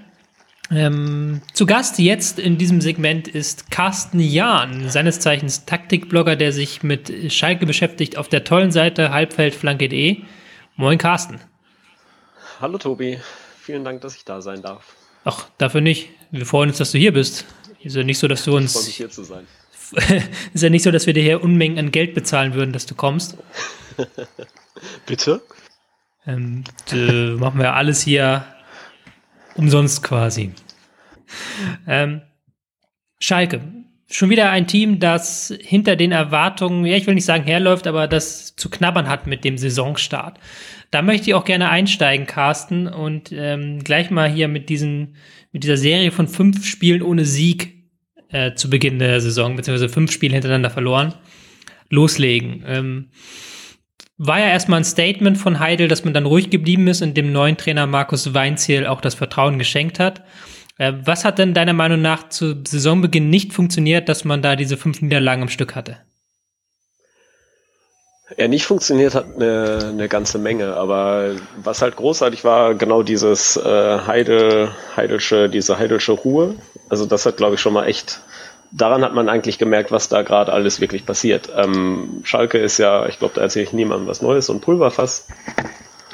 [0.71, 6.83] Ähm, zu Gast jetzt in diesem Segment ist Carsten Jahn, seines Zeichens Taktikblogger, der sich
[6.83, 10.21] mit Schalke beschäftigt auf der tollen Seite halbfeldflanke.de.
[10.75, 11.39] Moin Carsten.
[12.61, 13.19] Hallo Tobi,
[13.59, 14.95] vielen Dank, dass ich da sein darf.
[15.25, 16.09] Ach, dafür nicht.
[16.31, 17.45] Wir freuen uns, dass du hier bist.
[17.81, 18.71] Ist ja nicht so, dass du uns.
[18.71, 19.47] Ich freue mich hier zu sein.
[20.53, 22.95] ist ja nicht so, dass wir dir hier Unmengen an Geld bezahlen würden, dass du
[22.95, 23.37] kommst.
[25.05, 25.41] Bitte?
[26.25, 28.45] Ähm, äh, machen wir alles hier
[29.55, 30.51] umsonst quasi.
[31.87, 32.21] Ähm,
[33.19, 33.61] Schalke.
[34.09, 38.07] Schon wieder ein Team, das hinter den Erwartungen, ja, ich will nicht sagen herläuft, aber
[38.07, 40.39] das zu knabbern hat mit dem Saisonstart.
[40.91, 45.15] Da möchte ich auch gerne einsteigen, Carsten, und ähm, gleich mal hier mit diesen,
[45.51, 47.73] mit dieser Serie von fünf Spielen ohne Sieg
[48.29, 51.15] äh, zu Beginn der Saison, beziehungsweise fünf Spiele hintereinander verloren,
[51.89, 52.63] loslegen.
[52.67, 53.09] Ähm,
[54.25, 57.31] war ja erstmal ein Statement von Heidel, dass man dann ruhig geblieben ist und dem
[57.31, 60.23] neuen Trainer Markus Weinziel auch das Vertrauen geschenkt hat.
[60.77, 64.77] Äh, was hat denn deiner Meinung nach zu Saisonbeginn nicht funktioniert, dass man da diese
[64.77, 65.97] fünf Niederlagen am Stück hatte?
[68.37, 73.57] Ja, nicht funktioniert hat eine, eine ganze Menge, aber was halt großartig war, genau dieses
[73.57, 76.55] äh, Heidel, Heidelsche, diese Heidelsche Ruhe.
[76.89, 78.21] Also das hat, glaube ich, schon mal echt,
[78.73, 81.49] daran hat man eigentlich gemerkt, was da gerade alles wirklich passiert.
[81.55, 85.27] Ähm, Schalke ist ja, ich glaube, da erzähle ich niemandem was Neues, so ein Pulverfass.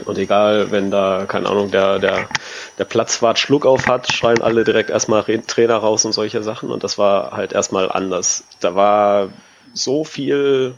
[0.05, 2.29] Und egal, wenn da, keine Ahnung, der, der,
[2.77, 6.69] der Platzwart Schluck auf hat, schreien alle direkt erstmal Trainer raus und solche Sachen.
[6.69, 8.43] Und das war halt erstmal anders.
[8.61, 9.29] Da war
[9.73, 10.75] so viel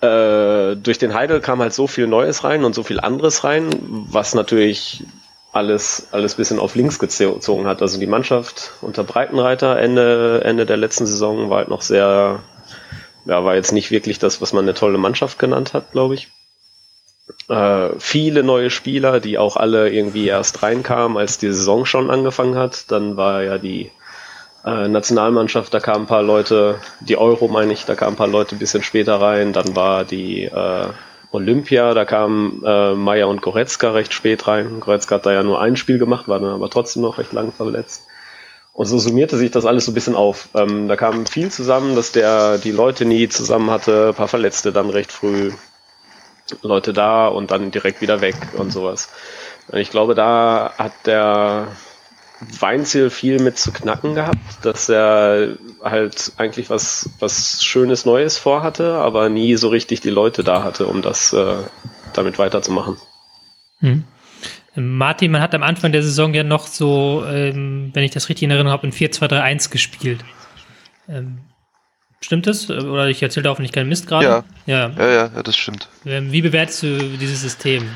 [0.00, 3.70] äh, durch den Heidel kam halt so viel Neues rein und so viel anderes rein,
[4.10, 5.04] was natürlich
[5.52, 7.82] alles, alles bisschen auf links gezogen hat.
[7.82, 12.40] Also die Mannschaft unter Breitenreiter Ende, Ende der letzten Saison war halt noch sehr,
[13.26, 16.28] ja, war jetzt nicht wirklich das, was man eine tolle Mannschaft genannt hat, glaube ich.
[17.48, 22.56] Äh, viele neue Spieler, die auch alle irgendwie erst reinkamen, als die Saison schon angefangen
[22.56, 22.90] hat.
[22.90, 23.90] Dann war ja die
[24.64, 28.26] äh, Nationalmannschaft, da kamen ein paar Leute, die Euro meine ich, da kamen ein paar
[28.26, 29.52] Leute ein bisschen später rein.
[29.52, 30.88] Dann war die äh,
[31.32, 34.80] Olympia, da kamen äh, Meier und Goretzka recht spät rein.
[34.80, 37.52] Goretzka hat da ja nur ein Spiel gemacht, war dann aber trotzdem noch recht lang
[37.52, 38.04] verletzt.
[38.74, 40.48] Und so summierte sich das alles so ein bisschen auf.
[40.54, 44.72] Ähm, da kam viel zusammen, dass der die Leute nie zusammen hatte, ein paar Verletzte
[44.72, 45.52] dann recht früh,
[46.62, 49.08] Leute da und dann direkt wieder weg und sowas.
[49.68, 51.68] Und ich glaube, da hat der
[52.60, 58.94] Weinziel viel mit zu knacken gehabt, dass er halt eigentlich was, was Schönes Neues vorhatte,
[58.94, 61.56] aber nie so richtig die Leute da hatte, um das äh,
[62.14, 62.96] damit weiterzumachen.
[63.80, 64.04] Hm.
[64.74, 68.44] Martin, man hat am Anfang der Saison ja noch so, ähm, wenn ich das richtig
[68.44, 70.24] in Erinnerung habe, in 4-2-3-1 gespielt.
[71.08, 71.40] Ähm,
[72.22, 72.70] stimmt das?
[72.70, 74.24] Oder ich erzähle da hoffentlich keinen Mist gerade?
[74.24, 74.44] Ja.
[74.66, 74.90] Ja.
[74.96, 75.88] ja, ja, das stimmt.
[76.06, 77.86] Ähm, wie bewertest du dieses System?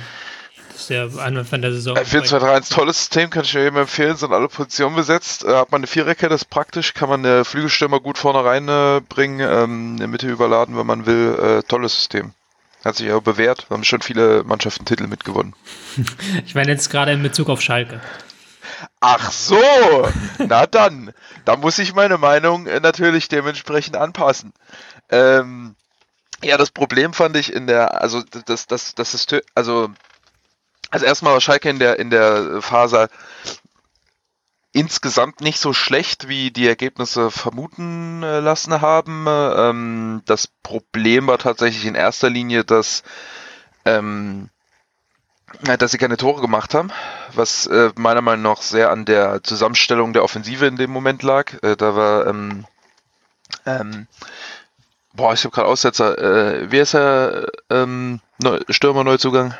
[0.88, 1.96] Der Anfang der Saison.
[1.96, 5.44] 4-2-3-1, tolles System, kann ich eben empfehlen, sind alle Positionen besetzt.
[5.44, 9.40] Äh, hat man eine Viererkette, das ist praktisch, kann man eine Flügelstürmer gut vorne reinbringen,
[9.40, 11.38] äh, ähm, in der Mitte überladen, wenn man will.
[11.38, 12.32] Äh, tolles System.
[12.84, 15.54] Hat sich auch bewährt, haben schon viele Mannschaften Titel mitgewonnen.
[16.46, 18.00] ich meine jetzt gerade in Bezug auf Schalke.
[19.00, 20.08] Ach so,
[20.38, 21.12] na dann,
[21.44, 24.52] da muss ich meine Meinung äh, natürlich dementsprechend anpassen.
[25.10, 25.74] Ähm,
[26.42, 29.90] ja, das Problem fand ich in der, also das, das, das ist, also
[30.96, 33.10] also erstmal war Schalke in der, in der Phase
[34.72, 39.26] insgesamt nicht so schlecht, wie die Ergebnisse vermuten äh, lassen haben.
[39.28, 43.02] Ähm, das Problem war tatsächlich in erster Linie, dass,
[43.84, 44.48] ähm,
[45.78, 46.90] dass sie keine Tore gemacht haben,
[47.34, 51.52] was äh, meiner Meinung nach sehr an der Zusammenstellung der Offensive in dem Moment lag.
[51.62, 52.66] Äh, da war, ähm,
[53.66, 54.06] ähm,
[55.12, 56.16] boah, ich habe gerade Aussetzer.
[56.70, 58.20] Wer ist der ähm,
[58.68, 59.54] Stürmer Neuzugang?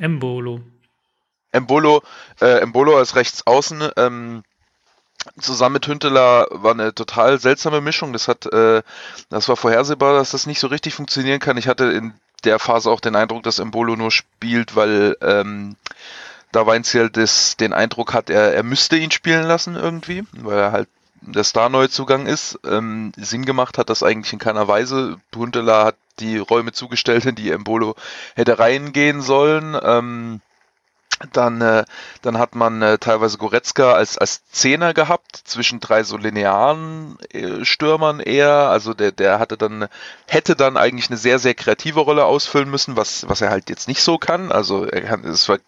[0.00, 0.60] Embolo.
[1.52, 2.02] Embolo,
[2.40, 4.42] äh, Embolo als rechts außen, ähm,
[5.38, 8.12] zusammen mit Hünteler war eine total seltsame Mischung.
[8.12, 8.82] Das hat, äh,
[9.28, 11.56] das war vorhersehbar, dass das nicht so richtig funktionieren kann.
[11.56, 15.76] Ich hatte in der Phase auch den Eindruck, dass Embolo nur spielt, weil ähm,
[16.52, 20.72] da Weinziel das, den Eindruck hat, er, er müsste ihn spielen lassen irgendwie, weil er
[20.72, 20.88] halt
[21.20, 22.58] der Star-Neuzugang ist.
[22.64, 25.18] Ähm, Sinn gemacht hat das eigentlich in keiner Weise.
[25.36, 27.94] Huntela hat die Räume zugestellt, in die Embolo
[28.34, 29.76] hätte reingehen sollen.
[29.82, 30.40] Ähm,
[31.32, 31.84] Dann, äh,
[32.22, 37.62] dann hat man äh, teilweise Goretzka als, als Zehner gehabt, zwischen drei so linearen äh,
[37.62, 38.70] Stürmern eher.
[38.70, 39.88] Also der, der hatte dann,
[40.26, 43.86] hätte dann eigentlich eine sehr, sehr kreative Rolle ausfüllen müssen, was, was er halt jetzt
[43.86, 44.50] nicht so kann.
[44.50, 45.58] Also er kann, es war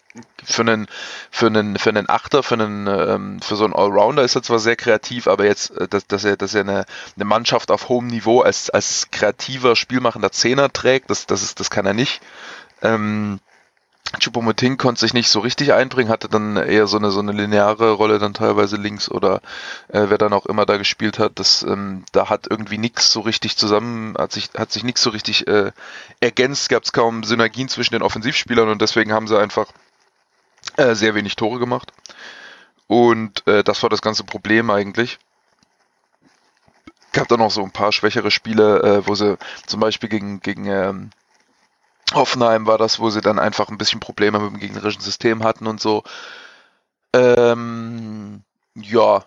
[0.43, 0.87] für einen,
[1.29, 4.59] für einen, für einen Achter, für einen, ähm, für so einen Allrounder ist er zwar
[4.59, 6.85] sehr kreativ, aber jetzt, äh, dass, dass er, dass er eine,
[7.15, 11.69] eine Mannschaft auf hohem Niveau als, als kreativer, spielmachender Zehner trägt, das, das ist, das
[11.69, 12.21] kann er nicht.
[12.81, 13.39] Ähm,
[14.19, 17.93] Choupo-Moting konnte sich nicht so richtig einbringen, hatte dann eher so eine so eine lineare
[17.93, 19.41] Rolle dann teilweise links oder
[19.87, 23.21] äh, wer dann auch immer da gespielt hat, das ähm, da hat irgendwie nichts so
[23.21, 25.71] richtig zusammen, hat sich hat sich nichts so richtig äh,
[26.19, 29.67] ergänzt, gab es kaum Synergien zwischen den Offensivspielern und deswegen haben sie einfach
[30.77, 31.91] äh, sehr wenig Tore gemacht
[32.87, 35.17] und äh, das war das ganze Problem eigentlich.
[37.13, 40.65] Gab dann noch so ein paar schwächere Spiele, äh, wo sie zum Beispiel gegen gegen
[40.65, 41.09] ähm,
[42.13, 45.67] Hoffenheim war das, wo sie dann einfach ein bisschen Probleme mit dem gegnerischen System hatten
[45.67, 46.03] und so.
[47.13, 48.43] Ähm,
[48.75, 49.23] ja.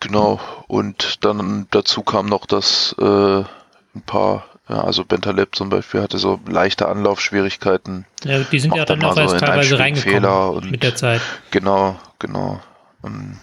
[0.00, 0.40] Genau.
[0.68, 6.18] Und dann dazu kam noch, dass äh, ein paar, ja, also Bentaleb zum Beispiel hatte
[6.18, 8.06] so leichte Anlaufschwierigkeiten.
[8.24, 11.22] Ja, die sind ja dann, auch erst so teilweise reingekommen mit der Zeit.
[11.50, 12.60] Genau, genau.
[13.02, 13.38] Um,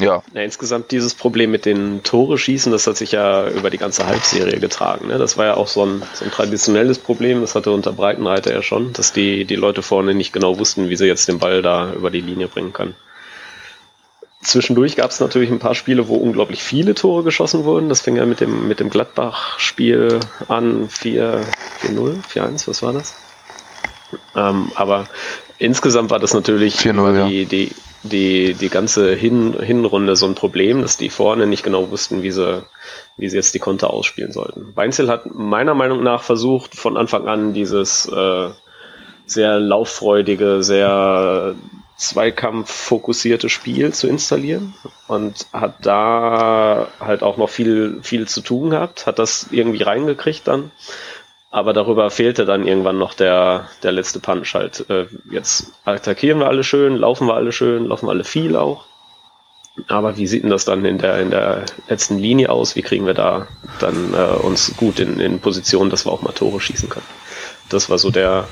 [0.00, 0.22] ja.
[0.34, 0.40] ja.
[0.42, 4.58] Insgesamt dieses Problem mit den Tore schießen, das hat sich ja über die ganze Halbserie
[4.58, 5.08] getragen.
[5.08, 5.18] Ne?
[5.18, 8.62] Das war ja auch so ein, so ein traditionelles Problem, das hatte unter Breitenreiter ja
[8.62, 11.92] schon, dass die, die Leute vorne nicht genau wussten, wie sie jetzt den Ball da
[11.92, 12.94] über die Linie bringen können.
[14.42, 17.90] Zwischendurch gab es natürlich ein paar Spiele, wo unglaublich viele Tore geschossen wurden.
[17.90, 21.44] Das fing ja mit dem, mit dem Gladbach-Spiel an, 4-0,
[21.84, 23.16] 4-1, was war das?
[24.34, 25.06] Ähm, aber
[25.58, 27.28] insgesamt war das natürlich die, ja.
[27.44, 27.72] die,
[28.02, 32.30] die, die ganze Hin Hinrunde so ein Problem, dass die vorne nicht genau wussten, wie
[32.30, 32.62] sie,
[33.16, 34.74] wie sie jetzt die Konter ausspielen sollten.
[34.74, 38.48] Weinzel hat meiner Meinung nach versucht, von Anfang an dieses äh,
[39.26, 41.54] sehr lauffreudige, sehr
[41.96, 44.74] zweikampffokussierte Spiel zu installieren
[45.06, 50.48] und hat da halt auch noch viel, viel zu tun gehabt, hat das irgendwie reingekriegt
[50.48, 50.70] dann
[51.50, 54.88] aber darüber fehlte dann irgendwann noch der, der letzte Punch halt.
[54.88, 58.84] Äh, jetzt attackieren wir alle schön, laufen wir alle schön, laufen wir alle viel auch.
[59.88, 62.76] Aber wie sieht denn das dann in der, in der letzten Linie aus?
[62.76, 63.48] Wie kriegen wir da
[63.80, 67.06] dann äh, uns gut in, in Position, dass wir auch mal Tore schießen können?
[67.68, 68.48] Das war so der,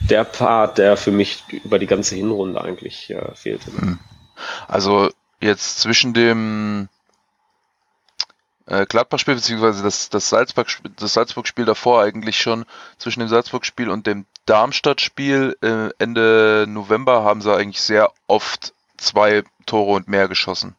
[0.00, 3.72] der Part, der für mich über die ganze Hinrunde eigentlich äh, fehlte.
[3.72, 3.98] Hm.
[4.68, 6.88] Also jetzt zwischen dem
[8.68, 12.64] äh, Gladbach-Spiel, beziehungsweise das, das Salzburg-Spiel das Salzburg davor eigentlich schon,
[12.98, 19.42] zwischen dem Salzburg-Spiel und dem Darmstadt-Spiel äh, Ende November haben sie eigentlich sehr oft zwei
[19.66, 20.74] Tore und mehr geschossen.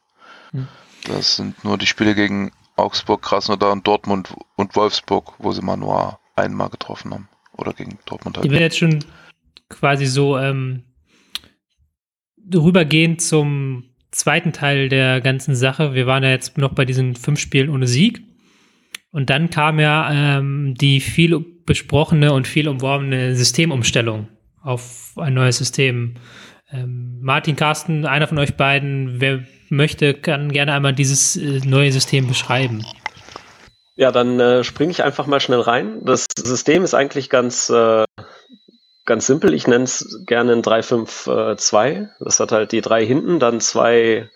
[0.52, 0.68] Hm.
[1.06, 5.78] Das sind nur die Spiele gegen Augsburg, Krasnodar und Dortmund und Wolfsburg, wo sie mal
[5.78, 7.30] nur einmal getroffen haben.
[7.58, 8.46] Oder gegen Dortmund halt.
[8.46, 9.04] Die werden jetzt schon
[9.68, 10.84] quasi so ähm,
[12.54, 15.94] rübergehend zum zweiten Teil der ganzen Sache.
[15.94, 18.22] Wir waren ja jetzt noch bei diesen fünf Spielen ohne Sieg.
[19.12, 24.28] Und dann kam ja ähm, die viel besprochene und viel umworbene Systemumstellung
[24.62, 26.16] auf ein neues System.
[26.72, 31.92] Ähm, Martin, Carsten, einer von euch beiden, wer möchte, kann gerne einmal dieses äh, neue
[31.92, 32.84] System beschreiben.
[33.96, 36.00] Ja, dann äh, springe ich einfach mal schnell rein.
[36.04, 38.06] Das System ist eigentlich ganz, äh,
[39.10, 39.54] ganz simpel.
[39.54, 42.08] Ich nenne es gerne ein 3-5-2.
[42.22, 44.30] Das hat halt die drei hinten, dann zwei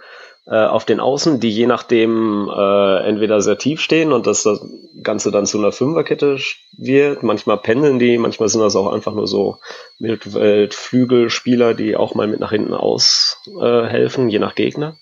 [0.46, 4.60] äh, auf den Außen, die je nachdem äh, entweder sehr tief stehen und dass das
[5.02, 6.38] Ganze dann zu einer Fünferkette
[6.78, 7.24] wird.
[7.24, 9.60] Manchmal pendeln die, manchmal sind das auch einfach nur so
[10.00, 14.98] Wildflügelspieler, die auch mal mit nach hinten aushelfen, äh, je nach Gegner.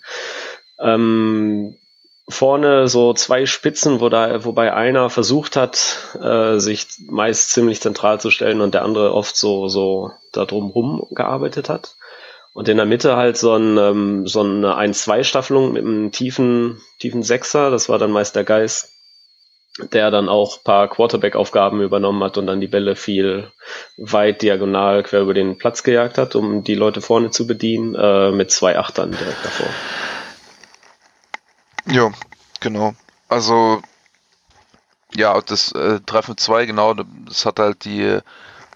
[0.80, 1.78] Ähm,
[2.30, 8.19] vorne so zwei Spitzen, wo da, wobei einer versucht hat, äh, sich meist ziemlich zentral
[8.19, 11.95] zu stellen und der andere oft so, so da drumrum gearbeitet hat.
[12.53, 17.24] Und in der Mitte halt so, ein, ähm, so eine 1-2-Staffelung mit einem tiefen, tiefen
[17.24, 18.91] Sechser, das war dann meist der Geist,
[19.93, 23.51] der dann auch paar Quarterback-Aufgaben übernommen hat und dann die Bälle viel
[23.97, 28.32] weit diagonal quer über den Platz gejagt hat, um die Leute vorne zu bedienen, äh,
[28.32, 29.69] mit zwei Achtern direkt davor.
[31.86, 32.12] Ja,
[32.60, 32.96] genau.
[33.28, 33.82] Also,
[35.16, 38.20] ja, das äh, 3-5-2, genau, das hat halt die,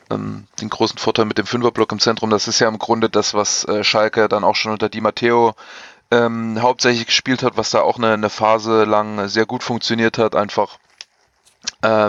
[0.09, 2.29] ähm, den großen Vorteil mit dem Fünferblock im Zentrum.
[2.29, 5.55] Das ist ja im Grunde das, was äh, Schalke dann auch schon unter Di Matteo
[6.11, 10.35] ähm, hauptsächlich gespielt hat, was da auch eine, eine Phase lang sehr gut funktioniert hat,
[10.35, 10.77] einfach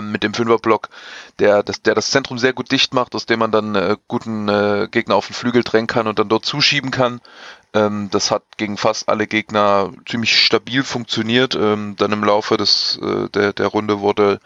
[0.01, 0.89] mit dem Fünferblock,
[1.37, 4.49] der das, der das Zentrum sehr gut dicht macht, aus dem man dann äh, guten
[4.49, 7.21] äh, Gegner auf den Flügel drängen kann und dann dort zuschieben kann.
[7.73, 11.55] Ähm, das hat gegen fast alle Gegner ziemlich stabil funktioniert.
[11.55, 14.39] Ähm, dann im Laufe des, äh, der, der Runde wurde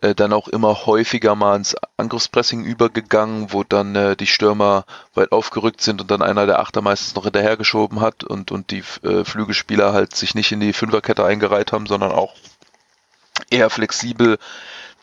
[0.00, 4.84] äh, dann auch immer häufiger mal ins Angriffspressing übergegangen, wo dann äh, die Stürmer
[5.14, 8.82] weit aufgerückt sind und dann einer der Achter meistens noch hinterhergeschoben hat und, und die
[9.02, 12.34] äh, Flügelspieler halt sich nicht in die Fünferkette eingereiht haben, sondern auch
[13.50, 14.38] eher flexibel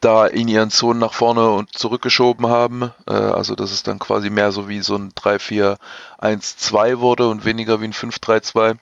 [0.03, 2.91] da in ihren Zonen nach vorne und zurückgeschoben haben.
[3.07, 7.79] Äh, also dass es dann quasi mehr so wie so ein 3-4-1-2 wurde und weniger
[7.81, 8.75] wie ein 5-3-2.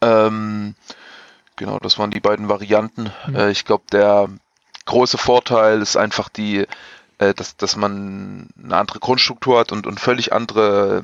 [0.00, 0.74] Ähm,
[1.56, 3.10] genau, das waren die beiden Varianten.
[3.26, 3.34] Mhm.
[3.34, 4.28] Äh, ich glaube, der
[4.86, 6.66] große Vorteil ist einfach die,
[7.18, 11.02] äh, dass, dass man eine andere Grundstruktur hat und, und völlig andere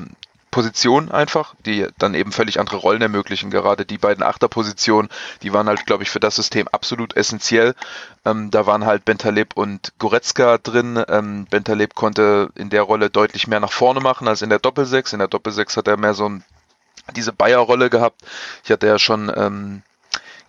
[0.54, 3.50] Positionen einfach, die dann eben völlig andere Rollen ermöglichen.
[3.50, 5.10] Gerade die beiden Achterpositionen,
[5.42, 7.74] die waren halt, glaube ich, für das System absolut essentiell.
[8.24, 11.02] Ähm, da waren halt Bentaleb und Goretzka drin.
[11.08, 15.12] Ähm, Bentaleb konnte in der Rolle deutlich mehr nach vorne machen als in der Doppelsechs.
[15.12, 16.44] In der Doppelsechs hat er mehr so ein,
[17.16, 18.20] diese Bayer-Rolle gehabt.
[18.62, 19.82] Ich hatte ja schon ähm,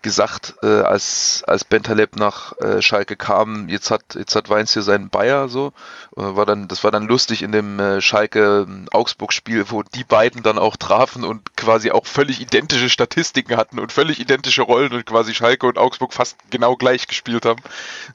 [0.05, 4.83] gesagt, äh, als, als Bentaleb nach äh, Schalke kam, jetzt hat, jetzt hat Weins hier
[4.83, 5.73] seinen Bayer so.
[6.15, 10.43] Äh, war dann, das war dann lustig in dem äh, Schalke-Augsburg-Spiel, ähm, wo die beiden
[10.43, 15.07] dann auch trafen und quasi auch völlig identische Statistiken hatten und völlig identische Rollen und
[15.07, 17.63] quasi Schalke und Augsburg fast genau gleich gespielt haben.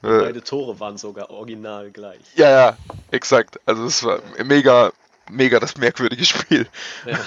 [0.01, 2.21] Äh, Beide Tore waren sogar original gleich.
[2.35, 2.77] Ja, ja,
[3.11, 3.59] exakt.
[3.65, 4.93] Also es war mega,
[5.31, 6.67] mega das merkwürdige Spiel.
[7.05, 7.19] Ja,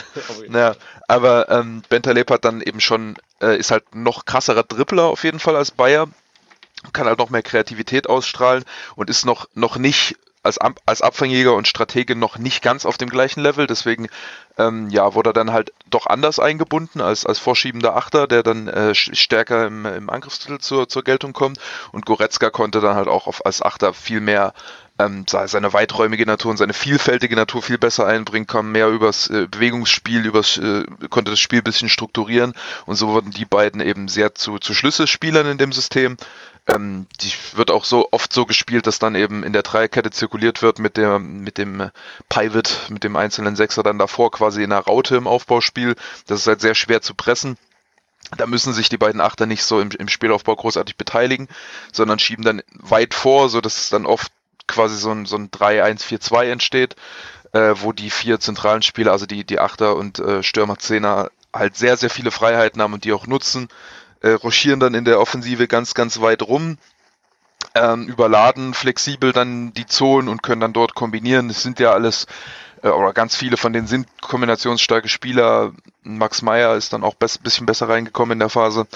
[0.48, 0.76] naja,
[1.08, 5.40] aber ähm, Bentaleb hat dann eben schon, äh, ist halt noch krasserer Dribbler auf jeden
[5.40, 6.08] Fall als Bayer,
[6.92, 11.66] kann halt noch mehr Kreativität ausstrahlen und ist noch, noch nicht als, als Abfangjäger und
[11.66, 14.08] Stratege noch nicht ganz auf dem gleichen Level, deswegen
[14.58, 18.68] ähm, ja, wurde er dann halt doch anders eingebunden als, als vorschiebender Achter, der dann
[18.68, 21.58] äh, stärker im, im Angriffstitel zur, zur Geltung kommt
[21.92, 24.52] und Goretzka konnte dann halt auch auf, als Achter viel mehr
[24.98, 29.48] ähm, seine weiträumige Natur und seine vielfältige Natur viel besser einbringen kann, mehr übers äh,
[29.50, 32.54] Bewegungsspiel, übers, äh, konnte das Spiel ein bisschen strukturieren
[32.86, 36.16] und so wurden die beiden eben sehr zu, zu Schlüsselspielern in dem System.
[36.66, 40.62] Ähm, die wird auch so oft so gespielt, dass dann eben in der Dreierkette zirkuliert
[40.62, 41.90] wird mit der mit dem
[42.28, 45.96] Pivot, mit dem einzelnen Sechser dann davor quasi in der Raute im Aufbauspiel.
[46.26, 47.58] Das ist halt sehr schwer zu pressen.
[48.38, 51.48] Da müssen sich die beiden Achter nicht so im, im Spielaufbau großartig beteiligen,
[51.92, 54.32] sondern schieben dann weit vor, so dass es dann oft
[54.66, 56.96] quasi so ein, so ein 3-1-4-2 entsteht,
[57.52, 61.76] äh, wo die vier zentralen Spieler, also die, die Achter und äh, Stürmer Zehner, halt
[61.76, 63.68] sehr, sehr viele Freiheiten haben und die auch nutzen,
[64.20, 66.78] äh, rochieren dann in der Offensive ganz, ganz weit rum,
[67.74, 71.48] ähm, überladen flexibel dann die Zonen und können dann dort kombinieren.
[71.48, 72.26] Das sind ja alles,
[72.82, 75.72] äh, oder ganz viele von denen sind kombinationsstarke Spieler.
[76.02, 78.86] Max Meyer ist dann auch ein bisschen besser reingekommen in der Phase.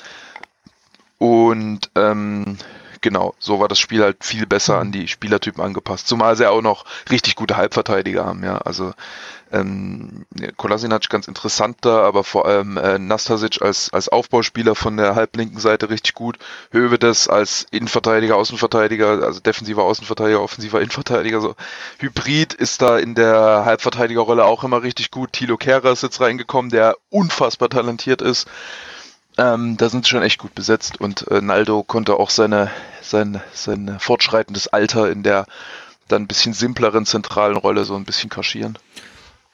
[1.19, 2.59] Und ähm,
[3.01, 6.09] genau, so war das Spiel halt viel besser an die Spielertypen angepasst.
[6.09, 8.59] Zumal sie auch noch richtig gute Halbverteidiger haben, ja.
[8.59, 8.93] Also
[9.53, 10.27] ähm,
[10.57, 15.91] Kolasinac ganz interessanter, aber vor allem äh, Nastasic als, als Aufbauspieler von der halblinken Seite
[15.91, 16.39] richtig gut.
[16.71, 21.41] Hövedes als Innenverteidiger, Außenverteidiger, also defensiver Außenverteidiger, offensiver Innenverteidiger.
[21.41, 21.55] So
[21.99, 25.33] Hybrid ist da in der Halbverteidigerrolle auch immer richtig gut.
[25.33, 28.49] Tilo Kehrer ist jetzt reingekommen, der unfassbar talentiert ist.
[29.39, 32.71] Ähm, da sind sie schon echt gut besetzt und äh, Naldo konnte auch seine,
[33.01, 35.47] sein, sein fortschreitendes Alter in der
[36.09, 38.77] dann ein bisschen simpleren zentralen Rolle so ein bisschen kaschieren.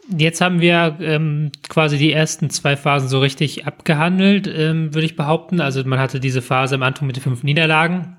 [0.08, 5.16] Jetzt haben wir ähm, quasi die ersten zwei Phasen so richtig abgehandelt, ähm, würde ich
[5.16, 5.60] behaupten.
[5.60, 8.16] Also man hatte diese Phase am Anfang mit den fünf Niederlagen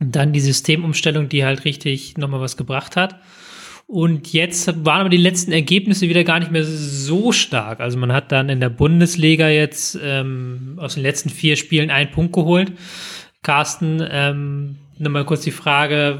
[0.00, 3.20] und dann die Systemumstellung, die halt richtig nochmal was gebracht hat.
[3.86, 7.78] Und jetzt waren aber die letzten Ergebnisse wieder gar nicht mehr so stark.
[7.80, 12.10] Also man hat dann in der Bundesliga jetzt ähm, aus den letzten vier Spielen einen
[12.10, 12.72] Punkt geholt.
[13.42, 16.18] Carsten, ähm, nochmal kurz die Frage,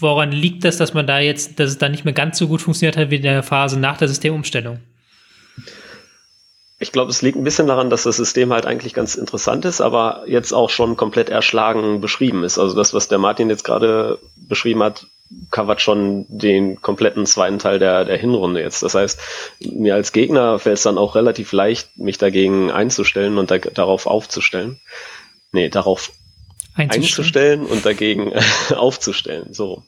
[0.00, 2.62] woran liegt das, dass man da jetzt, dass es da nicht mehr ganz so gut
[2.62, 4.80] funktioniert hat wie in der Phase nach der Systemumstellung?
[6.80, 9.80] Ich glaube, es liegt ein bisschen daran, dass das System halt eigentlich ganz interessant ist,
[9.80, 12.58] aber jetzt auch schon komplett erschlagen beschrieben ist.
[12.58, 15.06] Also das, was der Martin jetzt gerade beschrieben hat,
[15.50, 18.82] covert schon den kompletten zweiten Teil der, der Hinrunde jetzt.
[18.82, 19.18] Das heißt,
[19.60, 24.06] mir als Gegner fällt es dann auch relativ leicht, mich dagegen einzustellen und da, darauf
[24.06, 24.80] aufzustellen.
[25.52, 26.12] Nee, darauf
[26.76, 28.32] einzustellen und dagegen
[28.76, 29.52] aufzustellen.
[29.52, 29.82] So.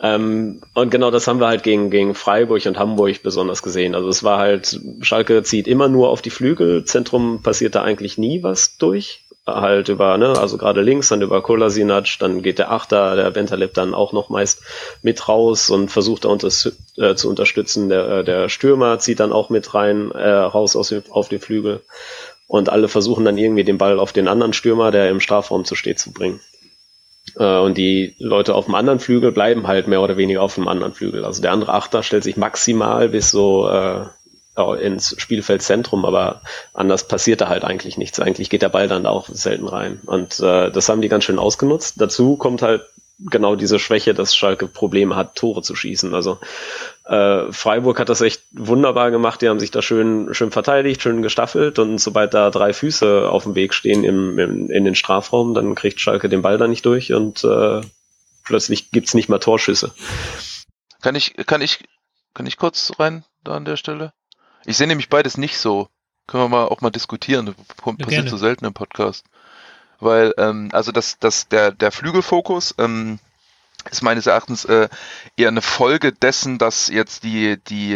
[0.00, 3.94] Ähm, und genau das haben wir halt gegen, gegen Freiburg und Hamburg besonders gesehen.
[3.94, 8.16] Also es war halt, Schalke zieht immer nur auf die Flügel, Zentrum passiert da eigentlich
[8.16, 9.24] nie was durch
[9.56, 13.74] halt über, ne, also gerade links, dann über Kolasinac, dann geht der Achter, der Bentaleb
[13.74, 14.62] dann auch noch meist
[15.02, 16.48] mit raus und versucht da unter,
[16.96, 17.88] äh, zu unterstützen.
[17.88, 21.80] Der, äh, der Stürmer zieht dann auch mit rein, äh, raus aus, auf den Flügel.
[22.46, 25.76] Und alle versuchen dann irgendwie den Ball auf den anderen Stürmer, der im Strafraum zu
[25.76, 26.40] steht, zu bringen.
[27.36, 30.68] Äh, und die Leute auf dem anderen Flügel bleiben halt mehr oder weniger auf dem
[30.68, 31.24] anderen Flügel.
[31.24, 34.06] Also der andere Achter stellt sich maximal bis so äh,
[34.60, 36.42] ins Spielfeldzentrum, aber
[36.74, 38.20] anders passiert da halt eigentlich nichts.
[38.20, 40.00] Eigentlich geht der Ball dann auch selten rein.
[40.06, 42.00] Und äh, das haben die ganz schön ausgenutzt.
[42.00, 42.82] Dazu kommt halt
[43.28, 46.14] genau diese Schwäche, dass Schalke Probleme hat, Tore zu schießen.
[46.14, 46.38] Also
[47.04, 49.42] äh, Freiburg hat das echt wunderbar gemacht.
[49.42, 53.44] Die haben sich da schön, schön verteidigt, schön gestaffelt und sobald da drei Füße auf
[53.44, 56.86] dem Weg stehen im, im, in den Strafraum, dann kriegt Schalke den Ball da nicht
[56.86, 57.82] durch und äh,
[58.44, 59.92] plötzlich gibt's nicht mehr Torschüsse.
[61.02, 61.80] Kann ich, kann ich,
[62.34, 64.12] kann ich kurz rein da an der Stelle?
[64.64, 65.88] Ich sehe nämlich beides nicht so.
[66.26, 67.46] Können wir mal auch mal diskutieren.
[67.46, 69.24] Das passiert ja, so selten im Podcast.
[69.98, 73.18] Weil, ähm, also das, das, der, der Flügelfokus, ähm,
[73.90, 74.88] ist meines Erachtens äh,
[75.36, 77.94] eher eine Folge dessen, dass jetzt die, die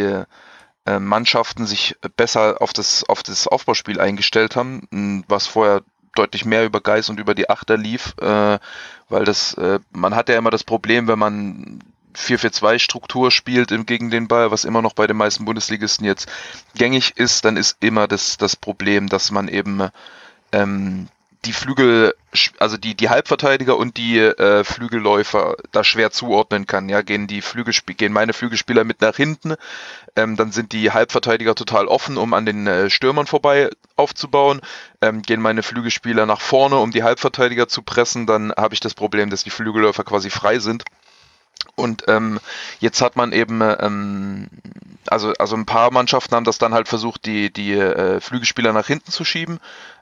[0.85, 5.83] äh, Mannschaften sich besser auf das, auf das Aufbauspiel eingestellt haben, was vorher
[6.15, 8.57] deutlich mehr über Geist und über die Achter lief, äh,
[9.09, 11.83] weil das, äh, man hat ja immer das Problem, wenn man
[12.15, 16.29] 4-4-2 Struktur spielt im, gegen den Ball, was immer noch bei den meisten Bundesligisten jetzt
[16.75, 19.89] gängig ist, dann ist immer das, das Problem, dass man eben
[20.51, 21.07] ähm,
[21.45, 22.15] die Flügel,
[22.59, 26.89] also die, die Halbverteidiger und die äh, Flügelläufer da schwer zuordnen kann.
[26.89, 29.55] Ja, gehen die Flügelspiel, gehen meine Flügelspieler mit nach hinten,
[30.15, 34.61] ähm, dann sind die Halbverteidiger total offen, um an den äh, Stürmern vorbei aufzubauen.
[35.01, 38.93] Ähm, gehen meine Flügelspieler nach vorne, um die Halbverteidiger zu pressen, dann habe ich das
[38.93, 40.83] Problem, dass die Flügelläufer quasi frei sind.
[41.75, 42.39] Und ähm,
[42.79, 44.47] jetzt hat man eben, ähm,
[45.07, 48.87] also, also ein paar Mannschaften haben das dann halt versucht, die, die äh, Flügelspieler nach
[48.87, 49.59] hinten zu schieben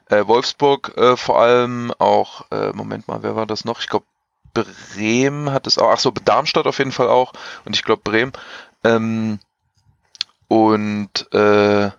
[0.08, 3.80] äh, Wolfsburg äh, vor allem, auch, äh, Moment mal, wer war das noch?
[3.80, 4.06] Ich glaube,
[4.52, 7.32] Bremen hat es auch, ach so, Darmstadt auf jeden Fall auch
[7.64, 8.32] und ich glaube Bremen.
[8.84, 9.40] Ähm,
[10.48, 11.90] und äh,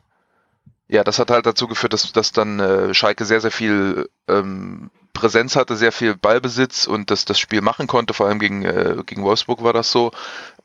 [0.88, 4.92] ja, das hat halt dazu geführt, dass, dass dann äh, Schalke sehr, sehr viel ähm,
[5.16, 8.98] Präsenz hatte, sehr viel Ballbesitz und das, das Spiel machen konnte, vor allem gegen, äh,
[9.08, 10.12] gegen Wolfsburg war das so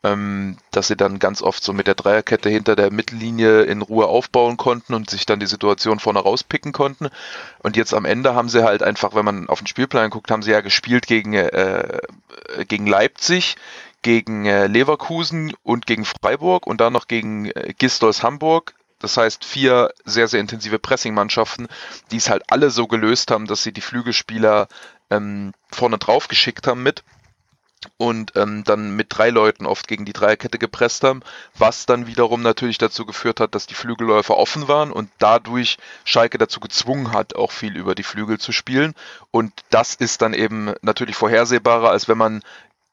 [0.03, 4.07] ähm, dass sie dann ganz oft so mit der Dreierkette hinter der Mittellinie in Ruhe
[4.07, 7.09] aufbauen konnten und sich dann die Situation vorne rauspicken konnten.
[7.63, 10.43] Und jetzt am Ende haben sie halt einfach, wenn man auf den Spielplan guckt, haben
[10.43, 12.01] sie ja gespielt gegen, äh,
[12.67, 13.57] gegen Leipzig,
[14.03, 18.75] gegen äh, Leverkusen und gegen Freiburg und dann noch gegen äh, Gistol Hamburg.
[19.01, 21.69] Das heißt, vier sehr, sehr intensive Pressing-Mannschaften,
[22.11, 24.69] die es halt alle so gelöst haben, dass sie die Flügelspieler
[25.11, 27.03] ähm, vorne drauf geschickt haben mit
[27.97, 31.23] und ähm, dann mit drei Leuten oft gegen die Dreierkette gepresst haben,
[31.57, 36.37] was dann wiederum natürlich dazu geführt hat, dass die Flügelläufer offen waren und dadurch Schalke
[36.37, 38.95] dazu gezwungen hat, auch viel über die Flügel zu spielen.
[39.31, 42.43] Und das ist dann eben natürlich vorhersehbarer, als wenn man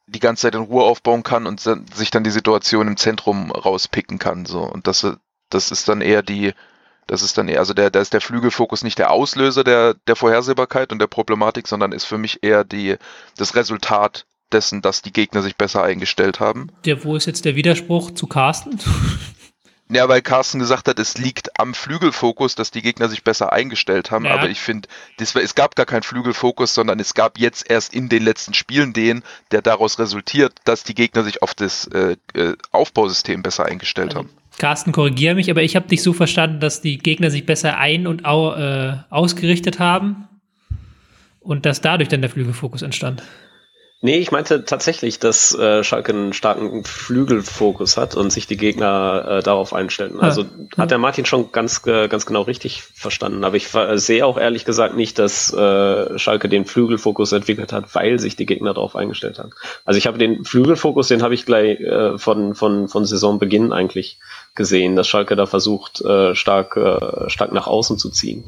[0.08, 4.20] die ganze Zeit in Ruhe aufbauen kann und sich dann die Situation im Zentrum rauspicken
[4.20, 4.45] kann.
[4.45, 4.62] So.
[4.62, 5.05] Und das,
[5.49, 6.53] das ist dann eher die,
[7.07, 10.15] das ist dann eher, also der, da ist der Flügelfokus nicht der Auslöser der, der
[10.15, 12.97] Vorhersehbarkeit und der Problematik, sondern ist für mich eher die,
[13.37, 16.71] das Resultat dessen, dass die Gegner sich besser eingestellt haben.
[16.85, 18.79] Der, wo ist jetzt der Widerspruch zu Carsten?
[19.89, 24.11] Ja, weil Carsten gesagt hat, es liegt am Flügelfokus, dass die Gegner sich besser eingestellt
[24.11, 24.25] haben.
[24.25, 24.33] Ja.
[24.33, 28.23] Aber ich finde, es gab gar keinen Flügelfokus, sondern es gab jetzt erst in den
[28.23, 33.41] letzten Spielen den, der daraus resultiert, dass die Gegner sich auf das äh, äh Aufbausystem
[33.43, 34.29] besser eingestellt also, haben.
[34.58, 38.08] Carsten, korrigiere mich, aber ich habe dich so verstanden, dass die Gegner sich besser ein-
[38.08, 40.28] und au, äh, ausgerichtet haben
[41.39, 43.24] und dass dadurch dann der Flügelfokus entstand.
[43.99, 49.26] Nee, ich meinte tatsächlich, dass äh, Schalke einen starken Flügelfokus hat und sich die Gegner
[49.28, 50.20] äh, darauf einstellen.
[50.20, 50.47] Also ja.
[50.78, 53.43] hat der Martin schon ganz, äh, ganz genau richtig verstanden.
[53.43, 57.95] Aber ich äh, sehe auch ehrlich gesagt nicht, dass äh, Schalke den Flügelfokus entwickelt hat,
[57.95, 59.49] weil sich die Gegner darauf eingestellt haben.
[59.84, 64.20] Also ich habe den Flügelfokus, den habe ich gleich äh, von, von, von Saisonbeginn eigentlich
[64.58, 68.43] gesehen, dass Schalke da versucht, äh, stark, äh, stark nach außen zu ziehen.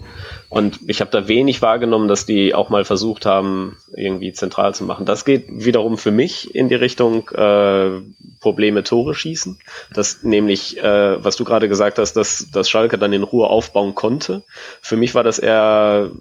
[0.49, 4.84] Und ich habe da wenig wahrgenommen, dass die auch mal versucht haben, irgendwie zentral zu
[4.84, 5.05] machen.
[5.05, 8.01] Das geht wiederum für mich in die Richtung äh,
[8.41, 9.60] Probleme Tore schießen.
[9.93, 13.95] Das nämlich, äh, was du gerade gesagt hast, dass, dass Schalke dann in Ruhe aufbauen
[13.95, 14.43] konnte.
[14.82, 16.12] Für mich war das eher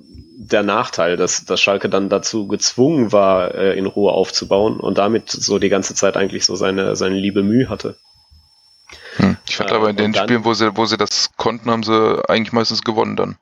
[0.40, 5.30] der Nachteil, dass, dass Schalke dann dazu gezwungen war, äh, in Ruhe aufzubauen und damit
[5.30, 7.96] so die ganze Zeit eigentlich so seine, seine liebe Mühe hatte.
[9.18, 9.36] Hm.
[9.48, 12.22] Ich fand äh, aber in den Spielen, wo sie, wo sie das konnten, haben sie
[12.28, 13.36] eigentlich meistens gewonnen dann.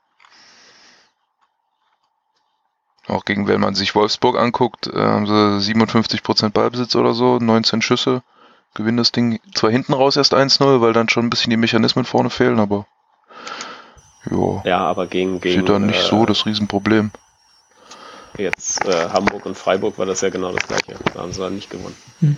[3.08, 7.82] Auch gegen, wenn man sich Wolfsburg anguckt, äh, haben sie 57% Ballbesitz oder so, 19
[7.82, 8.22] Schüsse,
[8.74, 12.04] gewinnen das Ding zwar hinten raus erst 1-0, weil dann schon ein bisschen die Mechanismen
[12.04, 12.86] vorne fehlen, aber
[14.28, 17.12] jo, ja, aber gegen, gegen dann nicht äh, so das Riesenproblem.
[18.38, 20.94] Jetzt äh, Hamburg und Freiburg war das ja genau das gleiche.
[21.14, 21.96] Da haben sie dann nicht gewonnen.
[22.20, 22.36] Hm.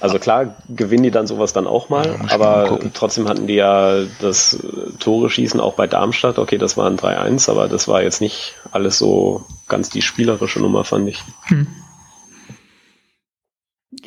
[0.00, 4.04] Also klar gewinnen die dann sowas dann auch mal, ja, aber trotzdem hatten die ja
[4.20, 6.38] das äh, Tore schießen auch bei Darmstadt.
[6.38, 10.60] Okay, das war ein 3-1, aber das war jetzt nicht alles so ganz die spielerische
[10.60, 11.22] Nummer, fand ich.
[11.46, 11.66] Hm.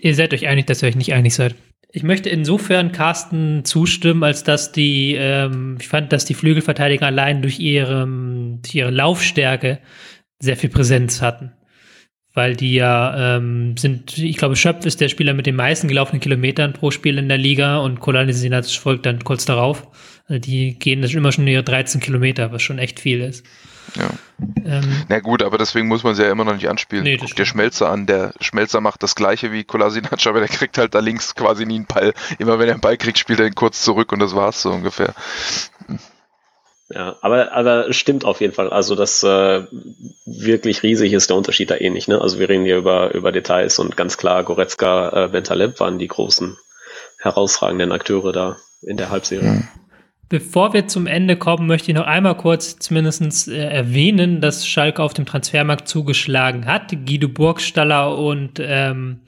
[0.01, 1.55] Ihr seid euch einig, dass ihr euch nicht einig seid.
[1.91, 7.41] Ich möchte insofern Carsten zustimmen, als dass die, ähm, ich fand, dass die Flügelverteidiger allein
[7.41, 8.07] durch ihre,
[8.61, 9.79] durch ihre Laufstärke
[10.39, 11.51] sehr viel Präsenz hatten.
[12.33, 16.21] weil die ja ähm, sind, ich glaube, Schöpf ist der Spieler mit den meisten gelaufenen
[16.21, 19.87] Kilometern pro Spiel in der Liga und Kolasinac folgt dann kurz darauf.
[20.27, 23.45] Also die gehen das immer schon ihre 13 Kilometer, was schon echt viel ist.
[23.97, 24.09] Ja.
[24.63, 27.03] Ähm, Na gut, aber deswegen muss man sie ja immer noch nicht anspielen.
[27.03, 28.05] Nee, Guck dir Schmelzer an.
[28.05, 31.77] Der Schmelzer macht das gleiche wie Kolasinac, aber der kriegt halt da links quasi nie
[31.77, 32.13] einen Ball.
[32.37, 34.69] Immer wenn er einen Ball kriegt, spielt er ihn kurz zurück und das war's so
[34.71, 35.15] ungefähr.
[36.91, 38.69] Ja, aber, aber stimmt auf jeden Fall.
[38.69, 39.63] Also das äh,
[40.25, 42.07] wirklich riesig ist der Unterschied da eh nicht.
[42.07, 42.19] Ne?
[42.19, 46.07] Also wir reden hier über, über Details und ganz klar, Goretzka, äh, Bentaleb waren die
[46.07, 46.57] großen
[47.19, 49.49] herausragenden Akteure da in der Halbserie.
[49.49, 49.67] Mhm.
[50.29, 55.01] Bevor wir zum Ende kommen, möchte ich noch einmal kurz zumindest äh, erwähnen, dass Schalke
[55.03, 56.91] auf dem Transfermarkt zugeschlagen hat.
[57.05, 59.21] Guido Burgstaller und ähm,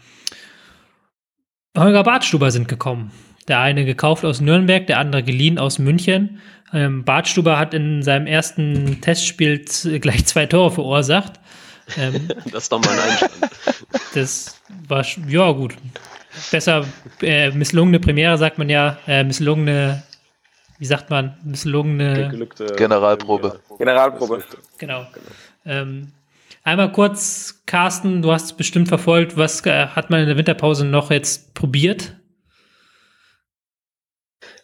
[1.78, 3.12] Holger Bartstuber sind gekommen.
[3.48, 6.40] Der eine gekauft aus Nürnberg, der andere geliehen aus München.
[6.74, 9.66] Ähm, Bartstuber hat in seinem ersten Testspiel
[10.00, 11.34] gleich zwei Tore verursacht.
[11.98, 13.32] Ähm, das ist doch mal ein Einstand.
[14.14, 15.76] Das war, ja gut.
[16.50, 16.86] Besser
[17.22, 18.98] äh, misslungene Premiere, sagt man ja.
[19.08, 20.04] Äh, misslungene
[20.82, 23.60] wie sagt man, misslungene Generalprobe.
[23.78, 24.44] Generalprobe.
[24.80, 25.06] Genau.
[25.64, 26.12] Ähm,
[26.64, 29.38] einmal kurz, Carsten, du hast es bestimmt verfolgt.
[29.38, 32.16] Was äh, hat man in der Winterpause noch jetzt probiert?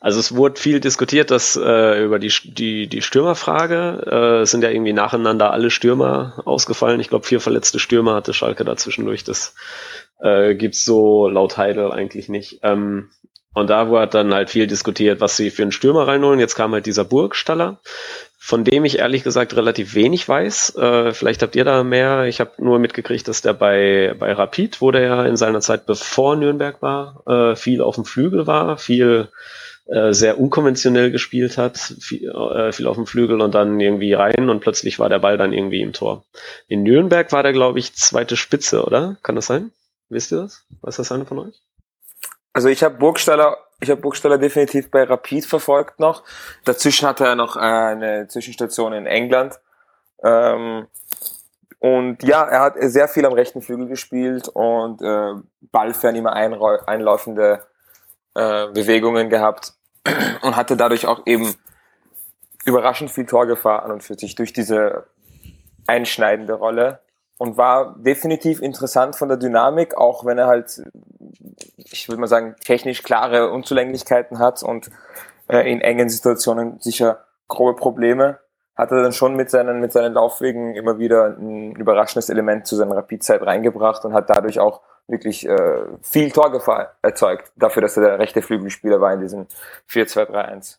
[0.08, 4.40] Also es wurde viel diskutiert, dass äh, über die, die, die Stürmerfrage.
[4.42, 7.02] Äh, sind ja irgendwie nacheinander alle Stürmer ausgefallen.
[7.02, 9.26] Ich glaube, vier verletzte Stürmer hatte Schalke da zwischendurch.
[9.26, 9.54] Das
[10.22, 12.62] äh, gibt's so laut Heidel eigentlich nicht.
[12.64, 13.10] Ähm,
[13.54, 16.40] und da wurde dann halt viel diskutiert, was sie für einen Stürmer reinholen.
[16.40, 17.82] Jetzt kam halt dieser Burgstaller,
[18.40, 20.78] von dem ich ehrlich gesagt relativ wenig weiß.
[20.78, 22.28] Äh, vielleicht habt ihr da mehr.
[22.28, 25.86] Ich habe nur mitgekriegt, dass der bei, bei Rapid, wo der ja in seiner Zeit
[25.86, 29.28] bevor Nürnberg war, äh, viel auf dem Flügel war, viel
[29.88, 34.50] äh, sehr unkonventionell gespielt hat, viel, äh, viel auf dem Flügel und dann irgendwie rein
[34.50, 36.26] und plötzlich war der Ball dann irgendwie im Tor.
[36.68, 39.18] In Nürnberg war der, glaube ich, zweite Spitze, oder?
[39.24, 39.72] Kann das sein?
[40.10, 40.66] Wisst ihr das?
[40.82, 41.62] Weiß das einer von euch?
[42.52, 46.24] Also ich habe Burgstaller, ich habe Burgstaller definitiv bei Rapid verfolgt noch.
[46.66, 49.60] Dazwischen hatte er noch eine Zwischenstation in England.
[50.24, 50.88] Ähm,
[51.80, 55.34] und ja, er hat sehr viel am rechten Flügel gespielt und äh,
[55.72, 57.67] ballfern immer einläufende
[58.38, 59.74] äh, Bewegungen gehabt
[60.42, 61.56] und hatte dadurch auch eben
[62.66, 65.08] überraschend viel Torgefahr an und für sich durch diese
[65.88, 67.00] einschneidende Rolle
[67.38, 70.82] und war definitiv interessant von der Dynamik, auch wenn er halt
[71.78, 74.90] ich würde mal sagen, technisch klare Unzulänglichkeiten hat und
[75.48, 78.40] äh, in engen Situationen sicher grobe Probleme,
[78.76, 82.76] hat er dann schon mit seinen, mit seinen Laufwegen immer wieder ein überraschendes Element zu
[82.76, 88.04] seiner Rapidzeit reingebracht und hat dadurch auch wirklich äh, viel Torgefahr erzeugt, dafür, dass er
[88.04, 89.48] der rechte Flügelspieler war in diesem
[89.90, 90.78] 4-2-3-1.